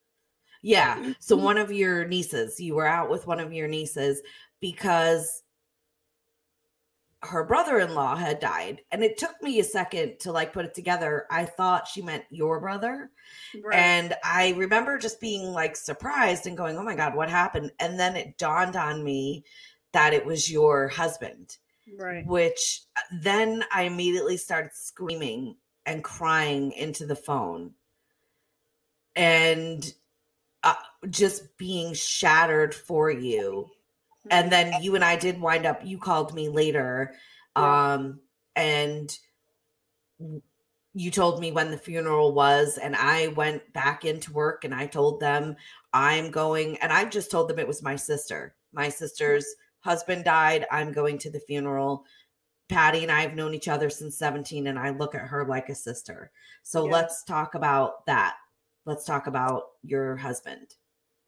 [0.62, 0.97] Yeah.
[0.97, 1.12] Mm-hmm.
[1.19, 4.21] So one of your nieces, you were out with one of your nieces
[4.60, 5.43] because
[7.24, 11.28] her brother-in-law had died and it took me a second to like put it together.
[11.30, 13.12] I thought she meant your brother.
[13.64, 13.78] Right.
[13.78, 18.00] And I remember just being like surprised and going, "Oh my god, what happened?" And
[18.00, 19.46] then it dawned on me
[19.94, 21.58] that it was your husband,
[22.00, 22.26] right.
[22.26, 27.72] which uh, then I immediately started screaming and crying into the phone.
[29.16, 29.94] And
[30.64, 30.76] uh,
[31.10, 33.70] just being shattered for you
[34.30, 34.72] and mm-hmm.
[34.72, 37.14] then you and I did wind up you called me later
[37.56, 38.20] um
[38.56, 39.18] and
[40.94, 44.88] you told me when the funeral was and I went back into work and I
[44.88, 45.56] told them
[45.94, 48.56] I'm going and I just told them it was my sister.
[48.74, 49.90] My sister's mm-hmm.
[49.90, 52.06] husband died I'm going to the funeral.
[52.68, 55.70] Patty and I have known each other since 17 and I look at her like
[55.70, 56.32] a sister.
[56.64, 56.92] So Yeah.
[56.92, 58.36] let's talk about that.
[58.86, 60.76] Let's talk about your husband.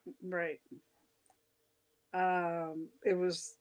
[0.07, 0.59] Mm, right.
[2.13, 3.55] Um, it was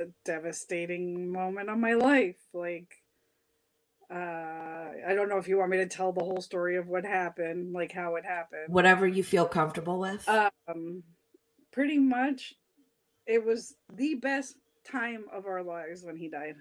[0.00, 2.38] a devastating moment of my life.
[2.52, 2.88] Like,
[4.10, 7.04] uh, I don't know if you want me to tell the whole story of what
[7.04, 8.68] happened, like how it happened.
[8.68, 11.02] whatever you feel comfortable with Um,
[11.72, 12.54] pretty much,
[13.26, 16.56] it was the best time of our lives when he died.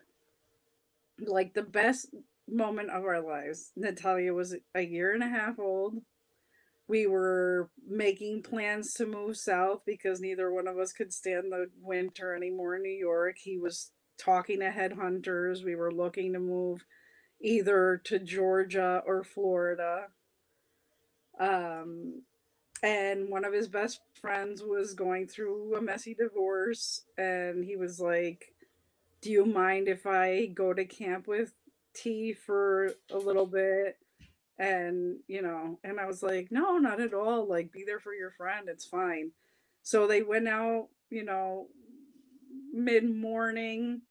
[1.20, 2.08] Like the best
[2.50, 3.72] moment of our lives.
[3.76, 5.96] Natalia was a year and a half old.
[6.88, 11.68] We were making plans to move south because neither one of us could stand the
[11.82, 13.38] winter anymore in New York.
[13.40, 15.64] He was talking to headhunters.
[15.64, 16.86] We were looking to move
[17.42, 20.08] either to Georgia or Florida.
[21.40, 22.22] Um,
[22.84, 28.00] and one of his best friends was going through a messy divorce and he was
[28.00, 28.54] like
[29.22, 31.54] do you mind if i go to camp with
[31.94, 33.98] t for a little bit
[34.58, 38.14] and you know and i was like no not at all like be there for
[38.14, 39.32] your friend it's fine.
[39.84, 41.68] So they went out you know
[42.74, 44.02] mid morning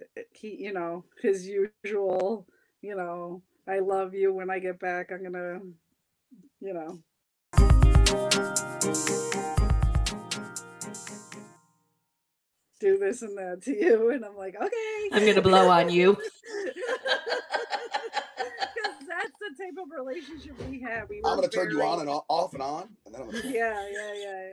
[0.00, 2.46] uh, he you know his usual
[2.82, 5.60] you know i love you when i get back i'm gonna
[6.60, 6.98] you know.
[12.80, 15.08] Do this and that to you and i'm like okay.
[15.12, 16.16] I'm gonna blow on you.
[19.54, 22.08] 'Cause that's the type of relationship we had we I'm gonna turn you on and
[22.10, 23.42] off and on, and then I'm gonna.
[23.54, 24.50] yeah yeah yeah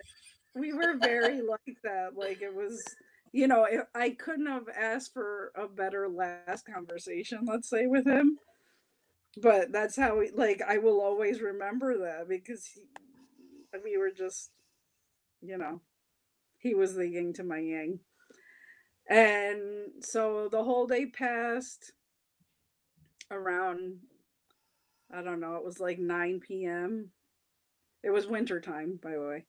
[0.55, 2.83] we were very like that like it was
[3.31, 8.37] you know i couldn't have asked for a better last conversation let's say with him
[9.41, 12.87] but that's how we like i will always remember that because he,
[13.83, 14.51] we were just,
[15.41, 15.81] you know,
[16.59, 17.99] he was the yin to my yang.
[19.09, 21.91] And so the whole day passed
[23.29, 23.99] around,
[25.13, 27.09] I don't know, it was like 9 p.m.
[28.03, 29.45] It was winter time, by the way.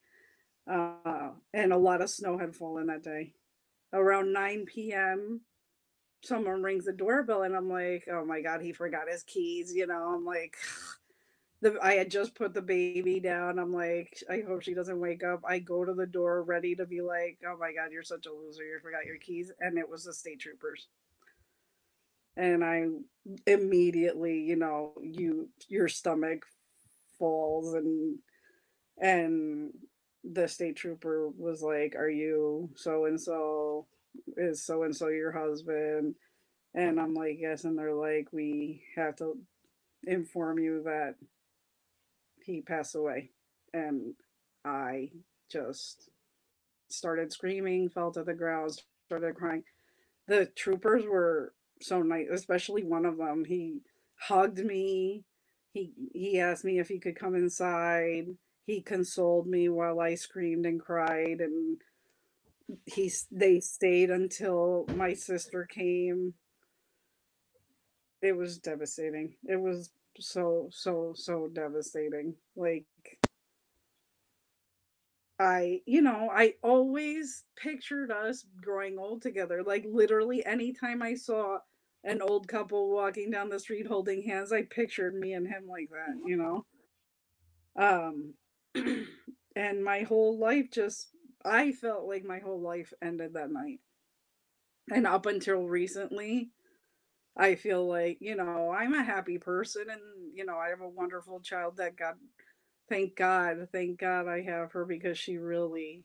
[0.71, 3.33] Uh, and a lot of snow had fallen that day.
[3.93, 5.41] Around 9 p.m.,
[6.23, 9.73] someone rings the doorbell, and I'm like, oh my God, he forgot his keys.
[9.75, 10.57] You know, I'm like,
[11.63, 13.59] the, I had just put the baby down.
[13.59, 15.43] I'm like, I hope she doesn't wake up.
[15.47, 18.33] I go to the door ready to be like, oh my God, you're such a
[18.33, 18.65] loser.
[18.65, 19.53] You forgot your keys.
[19.61, 20.89] And it was the state troopers.
[22.37, 22.87] And I
[23.47, 26.45] immediately, you know, you your stomach
[27.19, 28.19] falls and
[29.01, 29.73] and
[30.25, 33.87] the state trooper was like, Are you so and so?
[34.37, 36.15] Is so and so your husband?
[36.75, 37.65] And I'm like, Yes.
[37.65, 39.37] And they're like, We have to
[40.05, 41.15] inform you that
[42.45, 43.31] he passed away.
[43.73, 44.15] And
[44.65, 45.11] I
[45.51, 46.11] just
[46.89, 49.65] started screaming, fell to the ground, started crying.
[50.29, 53.45] The troopers were so nice, especially one of them.
[53.47, 53.81] He
[54.21, 55.25] hugged me.
[55.73, 58.27] He he asked me if he could come inside.
[58.67, 61.79] He consoled me while I screamed and cried and
[62.87, 66.35] he they stayed until my sister came.
[68.23, 69.37] It was devastating.
[69.45, 69.91] It was
[70.21, 72.87] so so so devastating like
[75.41, 81.59] i you know i always pictured us growing old together like literally anytime i saw
[82.05, 85.89] an old couple walking down the street holding hands i pictured me and him like
[85.91, 86.65] that you know
[87.77, 88.35] um
[89.57, 91.09] and my whole life just
[91.45, 93.81] i felt like my whole life ended that night
[94.91, 96.51] and up until recently
[97.37, 100.01] I feel like, you know, I'm a happy person and,
[100.35, 102.15] you know, I have a wonderful child that God,
[102.91, 106.05] thank God, thank God I have her because she really,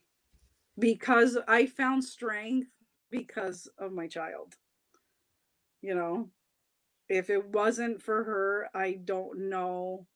[0.80, 2.70] because I found strength
[3.12, 4.56] because of my child.
[5.82, 6.30] You know,
[7.10, 10.08] if it wasn't for her, I don't know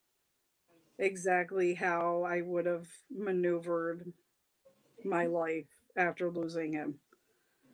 [0.98, 4.12] exactly how I would have maneuvered
[5.04, 7.00] my life after losing him.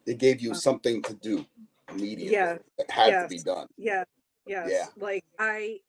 [0.05, 1.45] It gave you something to do
[1.89, 2.31] immediately.
[2.31, 2.57] Yeah.
[2.77, 3.23] It had yes.
[3.23, 3.67] to be done.
[3.77, 4.03] Yeah.
[4.45, 4.69] Yes.
[4.71, 4.85] Yeah.
[4.97, 5.79] Like I,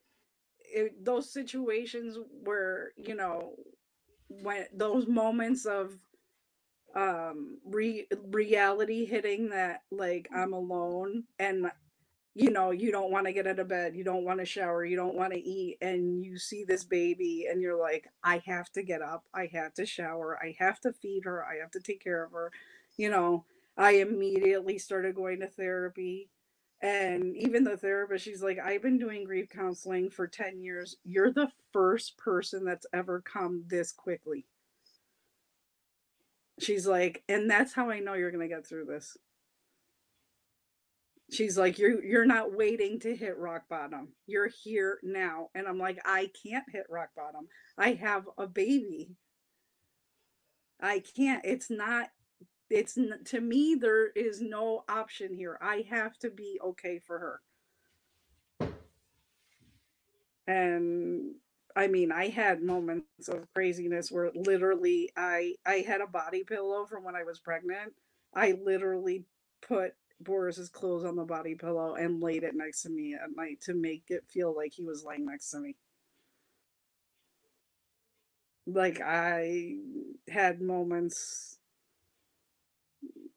[0.61, 3.55] it, those situations where you know,
[4.29, 5.93] when those moments of
[6.97, 11.71] um re- reality hitting that like I'm alone and
[12.35, 14.85] you know you don't want to get out of bed you don't want to shower
[14.85, 18.71] you don't want to eat and you see this baby and you're like i have
[18.71, 21.81] to get up i have to shower i have to feed her i have to
[21.81, 22.53] take care of her
[22.97, 23.45] you know
[23.79, 26.31] I immediately started going to therapy.
[26.83, 30.97] And even the therapist, she's like, I've been doing grief counseling for 10 years.
[31.05, 34.47] You're the first person that's ever come this quickly.
[36.61, 39.17] She's like, and that's how I know you're going to get through this.
[41.31, 44.09] She's like, you're you're not waiting to hit rock bottom.
[44.27, 45.49] You're here now.
[45.55, 47.49] And I'm like, I can't hit rock bottom.
[47.77, 49.11] I have a baby.
[50.81, 51.45] I can't.
[51.45, 52.09] It's not
[52.71, 57.41] it's to me there is no option here i have to be okay for her
[60.47, 61.35] and
[61.77, 66.85] i mean i had moments of craziness where literally i i had a body pillow
[66.87, 67.93] from when i was pregnant
[68.35, 69.25] i literally
[69.63, 73.61] put boris's clothes on the body pillow and laid it next to me at night
[73.63, 75.77] to make it feel like he was laying next to me.
[78.67, 79.77] Like i
[80.29, 81.59] had moments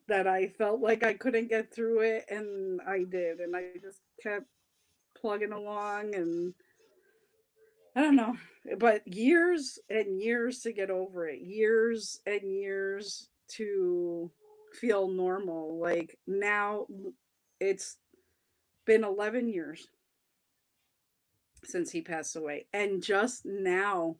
[0.08, 4.00] that I felt like I couldn't get through it, and I did, and I just
[4.22, 4.46] kept
[5.18, 6.52] plugging along, and
[7.96, 8.36] I don't know,
[8.78, 14.30] but years and years to get over it, years and years to
[14.74, 15.78] feel normal.
[15.78, 16.86] Like now,
[17.60, 17.96] it's
[18.86, 19.86] been 11 years
[21.64, 24.16] since he passed away, and just now,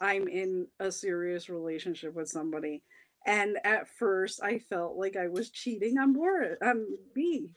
[0.00, 2.82] I'm in a serious relationship with somebody
[3.26, 7.50] and at first, I felt like I was cheating on Boris, on B.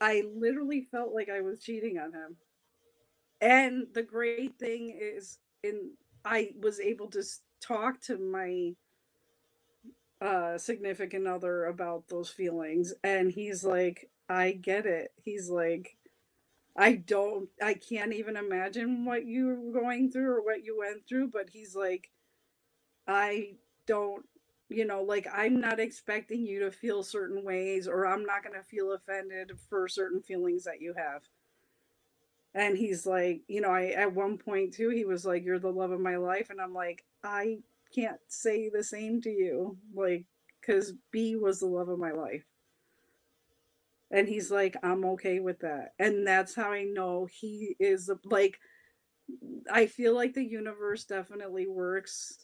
[0.00, 2.36] I literally felt like I was cheating on him.
[3.40, 5.90] And the great thing is, in
[6.24, 7.22] I was able to
[7.60, 8.72] talk to my
[10.24, 15.98] uh, significant other about those feelings, and he's like, "I get it." He's like,
[16.76, 21.06] "I don't, I can't even imagine what you were going through or what you went
[21.08, 22.10] through," but he's like,
[23.06, 23.56] "I
[23.86, 24.26] don't
[24.70, 28.54] you know like i'm not expecting you to feel certain ways or i'm not going
[28.54, 31.22] to feel offended for certain feelings that you have.
[32.54, 35.72] And he's like you know i at one point too he was like you're the
[35.72, 36.50] love of my life.
[36.50, 37.58] And i'm like i
[37.94, 39.76] can't say the same to you.
[39.94, 40.26] Like,
[40.60, 42.44] because B was the love of my life.
[44.10, 45.92] And he's like, I'm okay with that.
[45.98, 48.58] And that's how I know he is like,
[49.72, 52.38] I feel like the universe definitely works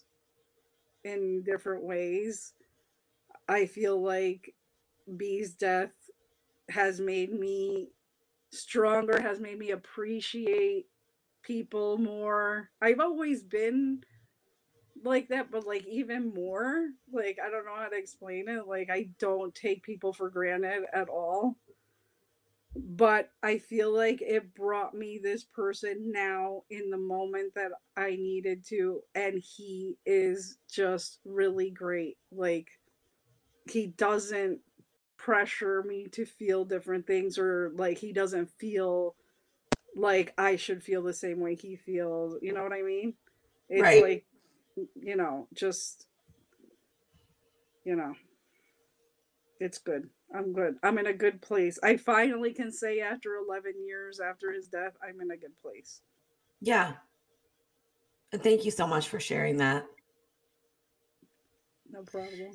[1.04, 2.54] in different ways.
[3.48, 4.54] I feel like
[5.16, 5.92] B's death
[6.70, 7.88] has made me
[8.52, 10.86] stronger, has made me appreciate
[11.42, 12.70] people more.
[12.82, 14.02] I've always been
[15.04, 16.88] like that, but like even more.
[17.12, 18.66] Like I don't know how to explain it.
[18.66, 21.56] Like I don't take people for granted at all.
[22.76, 28.10] But I feel like it brought me this person now in the moment that I
[28.10, 29.02] needed to.
[29.14, 32.16] And he is just really great.
[32.30, 32.70] Like
[33.70, 34.60] he doesn't
[35.16, 39.16] pressure me to feel different things or like he doesn't feel
[39.96, 42.38] like I should feel the same way he feels.
[42.42, 43.14] You know what I mean?
[43.68, 44.02] It's Right.
[44.02, 44.24] like
[44.94, 46.06] you know, just
[47.84, 48.14] you know.
[49.60, 50.08] It's good.
[50.34, 50.76] I'm good.
[50.82, 51.78] I'm in a good place.
[51.82, 56.00] I finally can say after 11 years after his death, I'm in a good place.
[56.62, 56.94] Yeah.
[58.32, 59.84] And thank you so much for sharing that.
[61.90, 62.52] No problem.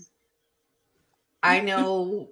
[1.44, 2.30] I know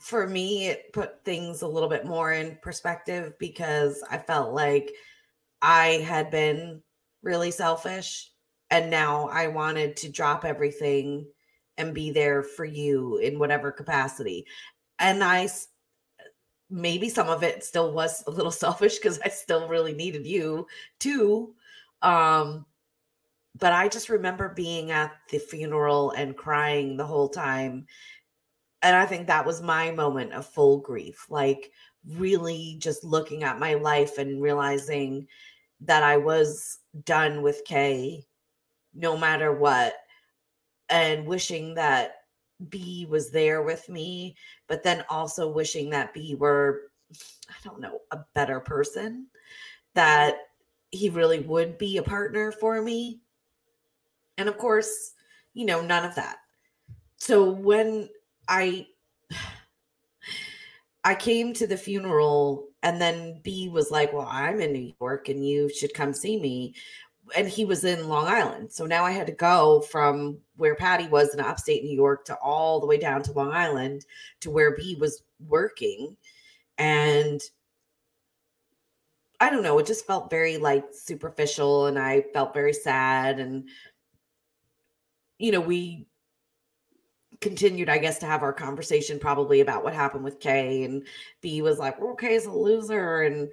[0.00, 4.90] for me, it put things a little bit more in perspective because I felt like
[5.60, 6.82] I had been
[7.22, 8.30] really selfish
[8.70, 11.26] and now I wanted to drop everything
[11.76, 14.46] and be there for you in whatever capacity.
[14.98, 15.48] And I
[16.70, 20.66] maybe some of it still was a little selfish because I still really needed you
[20.98, 21.54] too.
[22.02, 22.66] Um,
[23.58, 27.86] but I just remember being at the funeral and crying the whole time.
[28.82, 31.70] And I think that was my moment of full grief, like
[32.06, 35.26] really just looking at my life and realizing
[35.80, 38.26] that I was done with Kay
[38.94, 39.94] no matter what,
[40.88, 42.16] and wishing that
[42.68, 44.36] B was there with me,
[44.68, 46.92] but then also wishing that B were,
[47.48, 49.26] I don't know, a better person,
[49.94, 50.36] that
[50.90, 53.20] he really would be a partner for me.
[54.38, 55.12] And of course,
[55.52, 56.38] you know, none of that.
[57.16, 58.08] So when
[58.48, 58.86] I
[61.06, 65.28] I came to the funeral and then B was like, "Well, I'm in New York
[65.28, 66.74] and you should come see me."
[67.36, 68.70] And he was in Long Island.
[68.70, 72.36] So now I had to go from where Patty was in upstate New York to
[72.36, 74.04] all the way down to Long Island
[74.40, 76.16] to where B was working.
[76.76, 77.40] And
[79.40, 83.68] I don't know, it just felt very like superficial and I felt very sad and
[85.38, 86.06] you know, we
[87.40, 90.84] continued, I guess, to have our conversation probably about what happened with Kay.
[90.84, 91.06] And
[91.40, 93.50] B was like, well, Kay's a loser and,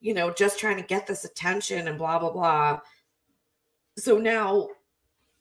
[0.00, 2.80] you know, just trying to get this attention and blah, blah, blah.
[3.98, 4.68] So now,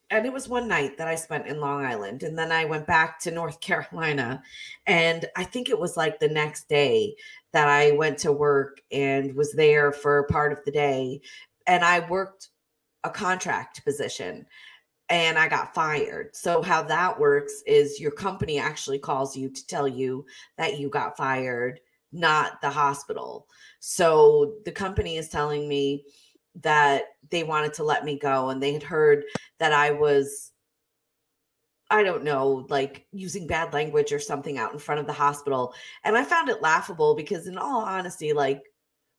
[0.10, 2.24] and it was one night that I spent in Long Island.
[2.24, 4.42] And then I went back to North Carolina.
[4.86, 7.16] And I think it was like the next day
[7.54, 11.22] that I went to work and was there for part of the day.
[11.68, 12.50] And I worked
[13.04, 14.46] a contract position
[15.10, 16.36] and I got fired.
[16.36, 20.26] So how that works is your company actually calls you to tell you
[20.58, 21.80] that you got fired,
[22.12, 23.48] not the hospital.
[23.80, 26.04] So the company is telling me
[26.62, 29.24] that they wanted to let me go and they had heard
[29.60, 30.52] that I was
[31.90, 35.74] I don't know, like using bad language or something out in front of the hospital.
[36.04, 38.62] And I found it laughable because in all honesty, like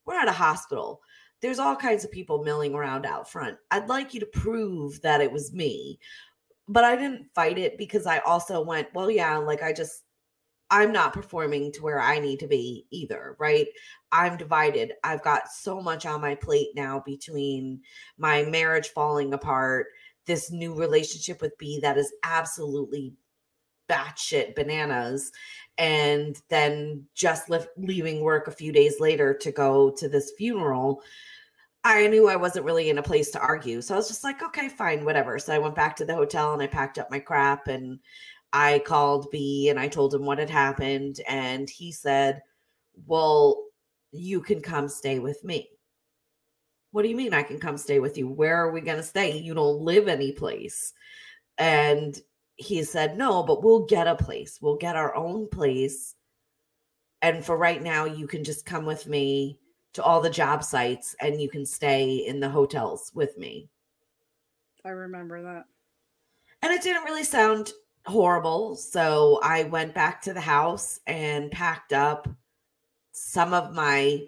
[0.04, 1.00] we're at a hospital
[1.40, 3.56] there's all kinds of people milling around out front.
[3.70, 5.98] I'd like you to prove that it was me.
[6.66, 10.02] But I didn't fight it because I also went, well, yeah, like I just,
[10.70, 13.66] I'm not performing to where I need to be either, right?
[14.12, 14.92] I'm divided.
[15.02, 17.80] I've got so much on my plate now between
[18.18, 19.86] my marriage falling apart,
[20.26, 23.14] this new relationship with B that is absolutely
[23.88, 25.32] batshit bananas,
[25.78, 31.02] and then just leaving work a few days later to go to this funeral.
[31.84, 33.80] I knew I wasn't really in a place to argue.
[33.80, 35.38] So I was just like, okay, fine, whatever.
[35.38, 37.98] So I went back to the hotel and I packed up my crap and
[38.52, 41.20] I called B and I told him what had happened.
[41.28, 42.42] And he said,
[43.06, 43.64] well,
[44.10, 45.68] you can come stay with me.
[46.90, 48.28] What do you mean I can come stay with you?
[48.28, 49.36] Where are we going to stay?
[49.36, 50.94] You don't live any place.
[51.58, 52.18] And
[52.56, 54.58] he said, no, but we'll get a place.
[54.60, 56.14] We'll get our own place.
[57.20, 59.58] And for right now, you can just come with me
[59.92, 63.68] to all the job sites and you can stay in the hotels with me.
[64.84, 65.64] I remember that.
[66.62, 67.72] And it didn't really sound
[68.08, 68.76] horrible.
[68.76, 72.28] So I went back to the house and packed up
[73.12, 74.22] some of my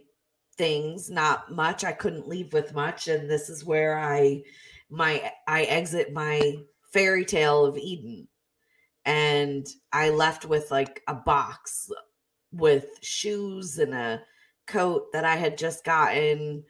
[0.56, 1.84] things, not much.
[1.84, 3.08] I couldn't leave with much.
[3.08, 4.42] And this is where I
[4.90, 6.56] my I exit my
[6.92, 8.28] fairy tale of Eden.
[9.04, 11.90] And I left with like a box
[12.52, 14.22] with shoes and a
[14.66, 16.64] coat that I had just gotten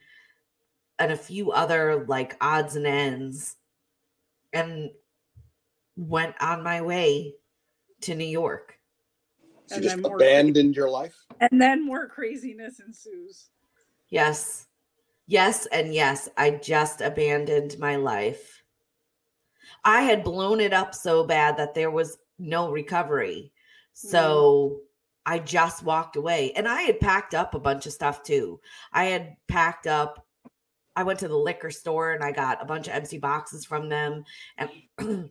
[0.98, 3.56] and a few other like odds and ends
[4.52, 4.90] and
[6.00, 7.34] went on my way
[8.02, 8.74] to New York.
[9.66, 11.14] So And just then more- abandoned your life.
[11.40, 13.50] And then more craziness ensues.
[14.08, 14.66] Yes.
[15.26, 18.64] Yes, and yes, I just abandoned my life.
[19.84, 23.52] I had blown it up so bad that there was no recovery.
[23.92, 25.32] So mm-hmm.
[25.32, 26.52] I just walked away.
[26.56, 28.60] And I had packed up a bunch of stuff too.
[28.92, 30.26] I had packed up,
[30.96, 33.88] I went to the liquor store and I got a bunch of empty boxes from
[33.88, 34.24] them.
[34.58, 35.30] And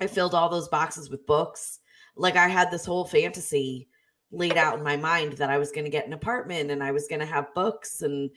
[0.00, 1.80] I filled all those boxes with books.
[2.16, 3.88] Like I had this whole fantasy
[4.30, 6.90] laid out in my mind that I was going to get an apartment and I
[6.90, 8.30] was going to have books and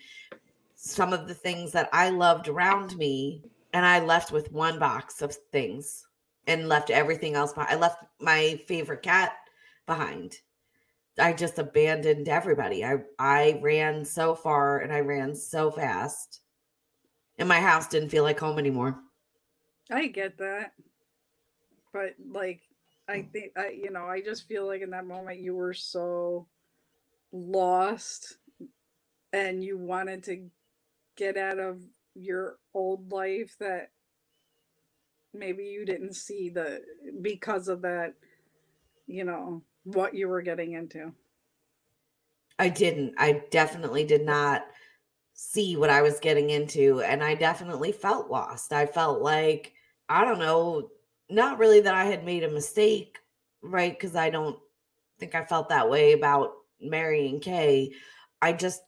[0.75, 3.43] some of the things that I loved around me.
[3.73, 6.05] And I left with one box of things
[6.47, 7.73] and left everything else behind.
[7.73, 9.33] I left my favorite cat
[9.85, 10.37] behind.
[11.17, 12.83] I just abandoned everybody.
[12.83, 16.41] I I ran so far and I ran so fast.
[17.37, 18.97] And my house didn't feel like home anymore.
[19.91, 20.71] I get that.
[21.95, 22.59] But like
[23.07, 26.45] I think I you know, I just feel like in that moment you were so
[27.31, 28.35] lost
[29.31, 30.49] and you wanted to
[31.15, 31.81] get out of
[32.13, 33.91] your old life that
[35.33, 36.81] maybe you didn't see the
[37.21, 38.15] because of that
[39.07, 41.13] you know what you were getting into.
[42.59, 43.13] I didn't.
[43.17, 44.65] I definitely did not
[45.33, 47.01] see what I was getting into.
[47.01, 48.73] And I definitely felt lost.
[48.73, 49.73] I felt like,
[50.09, 50.89] I don't know,
[51.29, 53.17] not really that I had made a mistake,
[53.61, 53.91] right?
[53.91, 54.59] Because I don't
[55.19, 57.93] think I felt that way about marrying Kay.
[58.41, 58.81] I just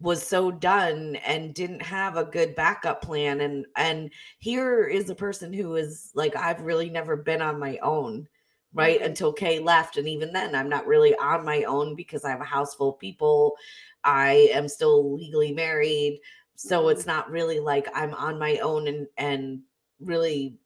[0.00, 5.14] was so done and didn't have a good backup plan and and here is a
[5.14, 8.26] person who is like I've really never been on my own
[8.72, 9.04] right Mhm.
[9.06, 12.40] until Kay left and even then I'm not really on my own because I have
[12.40, 13.56] a house full of people
[14.04, 16.20] I am still legally married
[16.54, 19.60] so it's not really like I'm on my own and and
[20.00, 20.59] really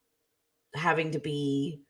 [0.75, 1.81] having to be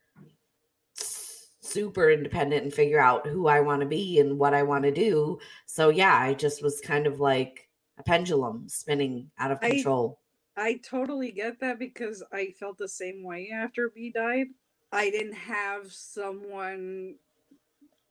[0.95, 4.91] super independent and figure out who I want to be and what I want to
[4.91, 9.71] do so yeah I just was kind of like a pendulum spinning out of I-
[9.71, 10.19] control
[10.57, 14.47] I totally get that because I felt the same way after B died.
[14.91, 17.15] I didn't have someone,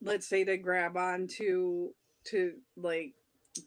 [0.02, 1.90] let's say, to grab onto
[2.24, 3.14] to like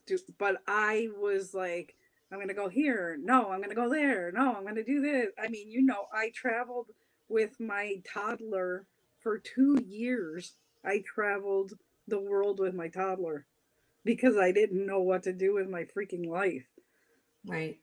[0.06, 1.96] do, but I was like,
[2.32, 3.18] I'm gonna go here.
[3.22, 4.32] No, I'm gonna go there.
[4.32, 5.28] No, I'm gonna do this.
[5.42, 6.88] I mean, you know, I traveled
[7.30, 8.86] with my toddler
[9.22, 10.56] for two years.
[10.86, 11.74] I traveled
[12.08, 13.46] the world with my toddler
[14.06, 16.66] because I didn't know what to do with my freaking life
[17.48, 17.78] right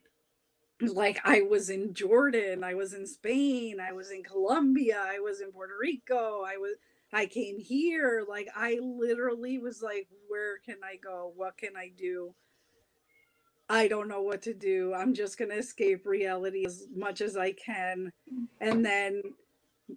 [0.80, 5.40] like I was in Jordan, I was in Spain, I was in Colombia, I was
[5.40, 6.76] in Puerto Rico, I was
[7.12, 11.32] I came here, like I literally was like where can I go?
[11.36, 12.34] What can I do?
[13.68, 14.92] I don't know what to do.
[14.94, 18.12] I'm just going to escape reality as much as I can.
[18.32, 18.46] Mm.
[18.60, 19.22] And then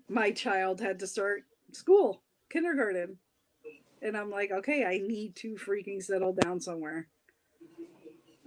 [0.09, 3.17] my child had to start school, kindergarten.
[4.01, 7.07] And I'm like, okay, I need to freaking settle down somewhere.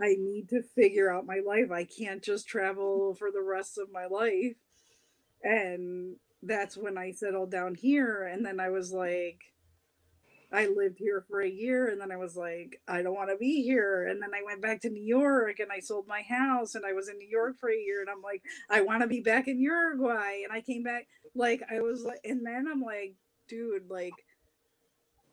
[0.00, 1.70] I need to figure out my life.
[1.70, 4.56] I can't just travel for the rest of my life.
[5.42, 8.22] And that's when I settled down here.
[8.22, 9.40] And then I was like,
[10.52, 11.88] I lived here for a year.
[11.88, 14.08] And then I was like, I don't want to be here.
[14.08, 16.92] And then I went back to New York and I sold my house and I
[16.92, 18.00] was in New York for a year.
[18.00, 20.42] And I'm like, I want to be back in Uruguay.
[20.44, 23.14] And I came back, like, I was like, and then I'm like,
[23.48, 24.14] dude, like,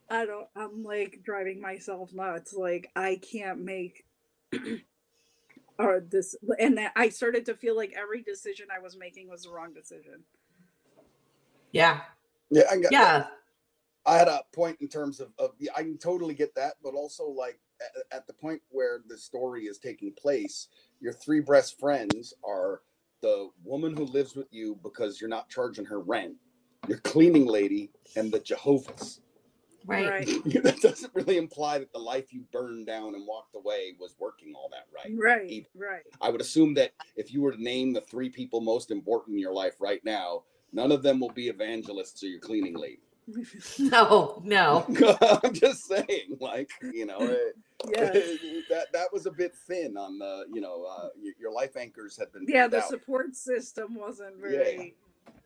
[0.09, 2.53] I don't, I'm like driving myself nuts.
[2.53, 4.05] Like, I can't make
[4.53, 4.59] or
[5.97, 9.43] uh, this and that I started to feel like every decision I was making was
[9.43, 10.23] the wrong decision.
[11.71, 12.01] yeah
[12.51, 13.27] Yeah, I got, yeah
[14.07, 16.93] I had a point in terms of, of yeah, I can totally get that, but
[16.93, 20.69] also like at, at the point where the story is taking place,
[21.01, 22.81] your three best friends are
[23.21, 26.35] the woman who lives with you because you're not charging her rent,
[26.87, 29.19] your cleaning lady, and the Jehovah's.
[29.85, 34.15] right, that doesn't really imply that the life you burned down and walked away was
[34.19, 35.13] working all that right.
[35.17, 35.51] Right.
[35.51, 35.67] either.
[35.75, 36.03] Right.
[36.21, 39.41] I would assume that if you were to name the three people most important in
[39.41, 43.01] your life right now, none of them will be evangelists or your cleaning lady.
[43.79, 44.85] no no
[45.43, 47.57] I'm just saying, like you know, it-
[47.87, 48.11] yeah.
[48.69, 51.09] that that was a bit thin on the you know uh,
[51.39, 52.89] your, life anchors had been Yeah, the out.
[52.89, 54.85] support system wasn't Yeah.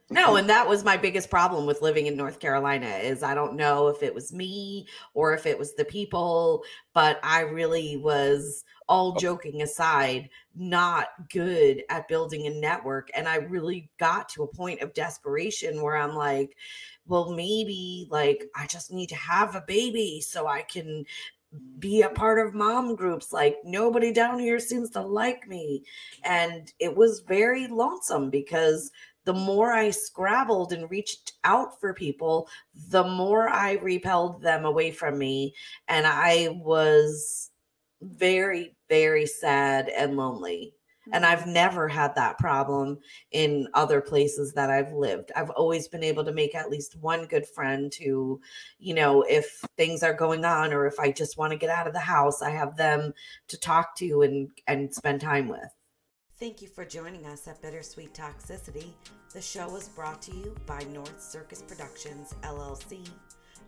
[0.09, 3.55] No, and that was my biggest problem with living in North Carolina is I don't
[3.55, 6.63] know if it was me or if it was the people,
[6.93, 13.35] but I really was all joking aside not good at building a network and I
[13.37, 16.57] really got to a point of desperation where I'm like,
[17.11, 21.05] well maybe like I just need to have a baby so I can
[21.79, 25.83] be a part of mom groups like nobody down here seems to like me
[26.23, 28.89] and it was very lonesome because
[29.25, 32.49] the more I scrabbled and reached out for people,
[32.89, 35.53] the more I repelled them away from me.
[35.87, 37.51] And I was
[38.01, 40.73] very, very sad and lonely.
[41.11, 42.99] And I've never had that problem
[43.31, 45.31] in other places that I've lived.
[45.35, 48.41] I've always been able to make at least one good friend who,
[48.79, 51.87] you know, if things are going on or if I just want to get out
[51.87, 53.13] of the house, I have them
[53.47, 55.69] to talk to and and spend time with.
[56.39, 58.93] Thank you for joining us at Bittersweet Toxicity.
[59.31, 63.07] The show was brought to you by North Circus Productions, LLC.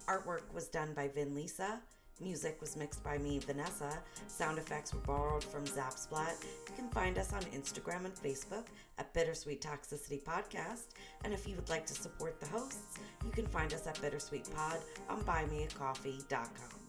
[0.08, 1.80] Artwork was done by Vin Lisa.
[2.24, 4.00] Music was mixed by me, Vanessa.
[4.28, 6.42] Sound effects were borrowed from Zapsplat.
[6.70, 8.68] You can find us on Instagram and Facebook
[8.98, 10.88] at Bittersweet Toxicity Podcast.
[11.26, 14.50] And if you would like to support the hosts, you can find us at Bittersweet
[14.56, 14.78] Pod
[15.10, 16.83] on buymeacoffee.com.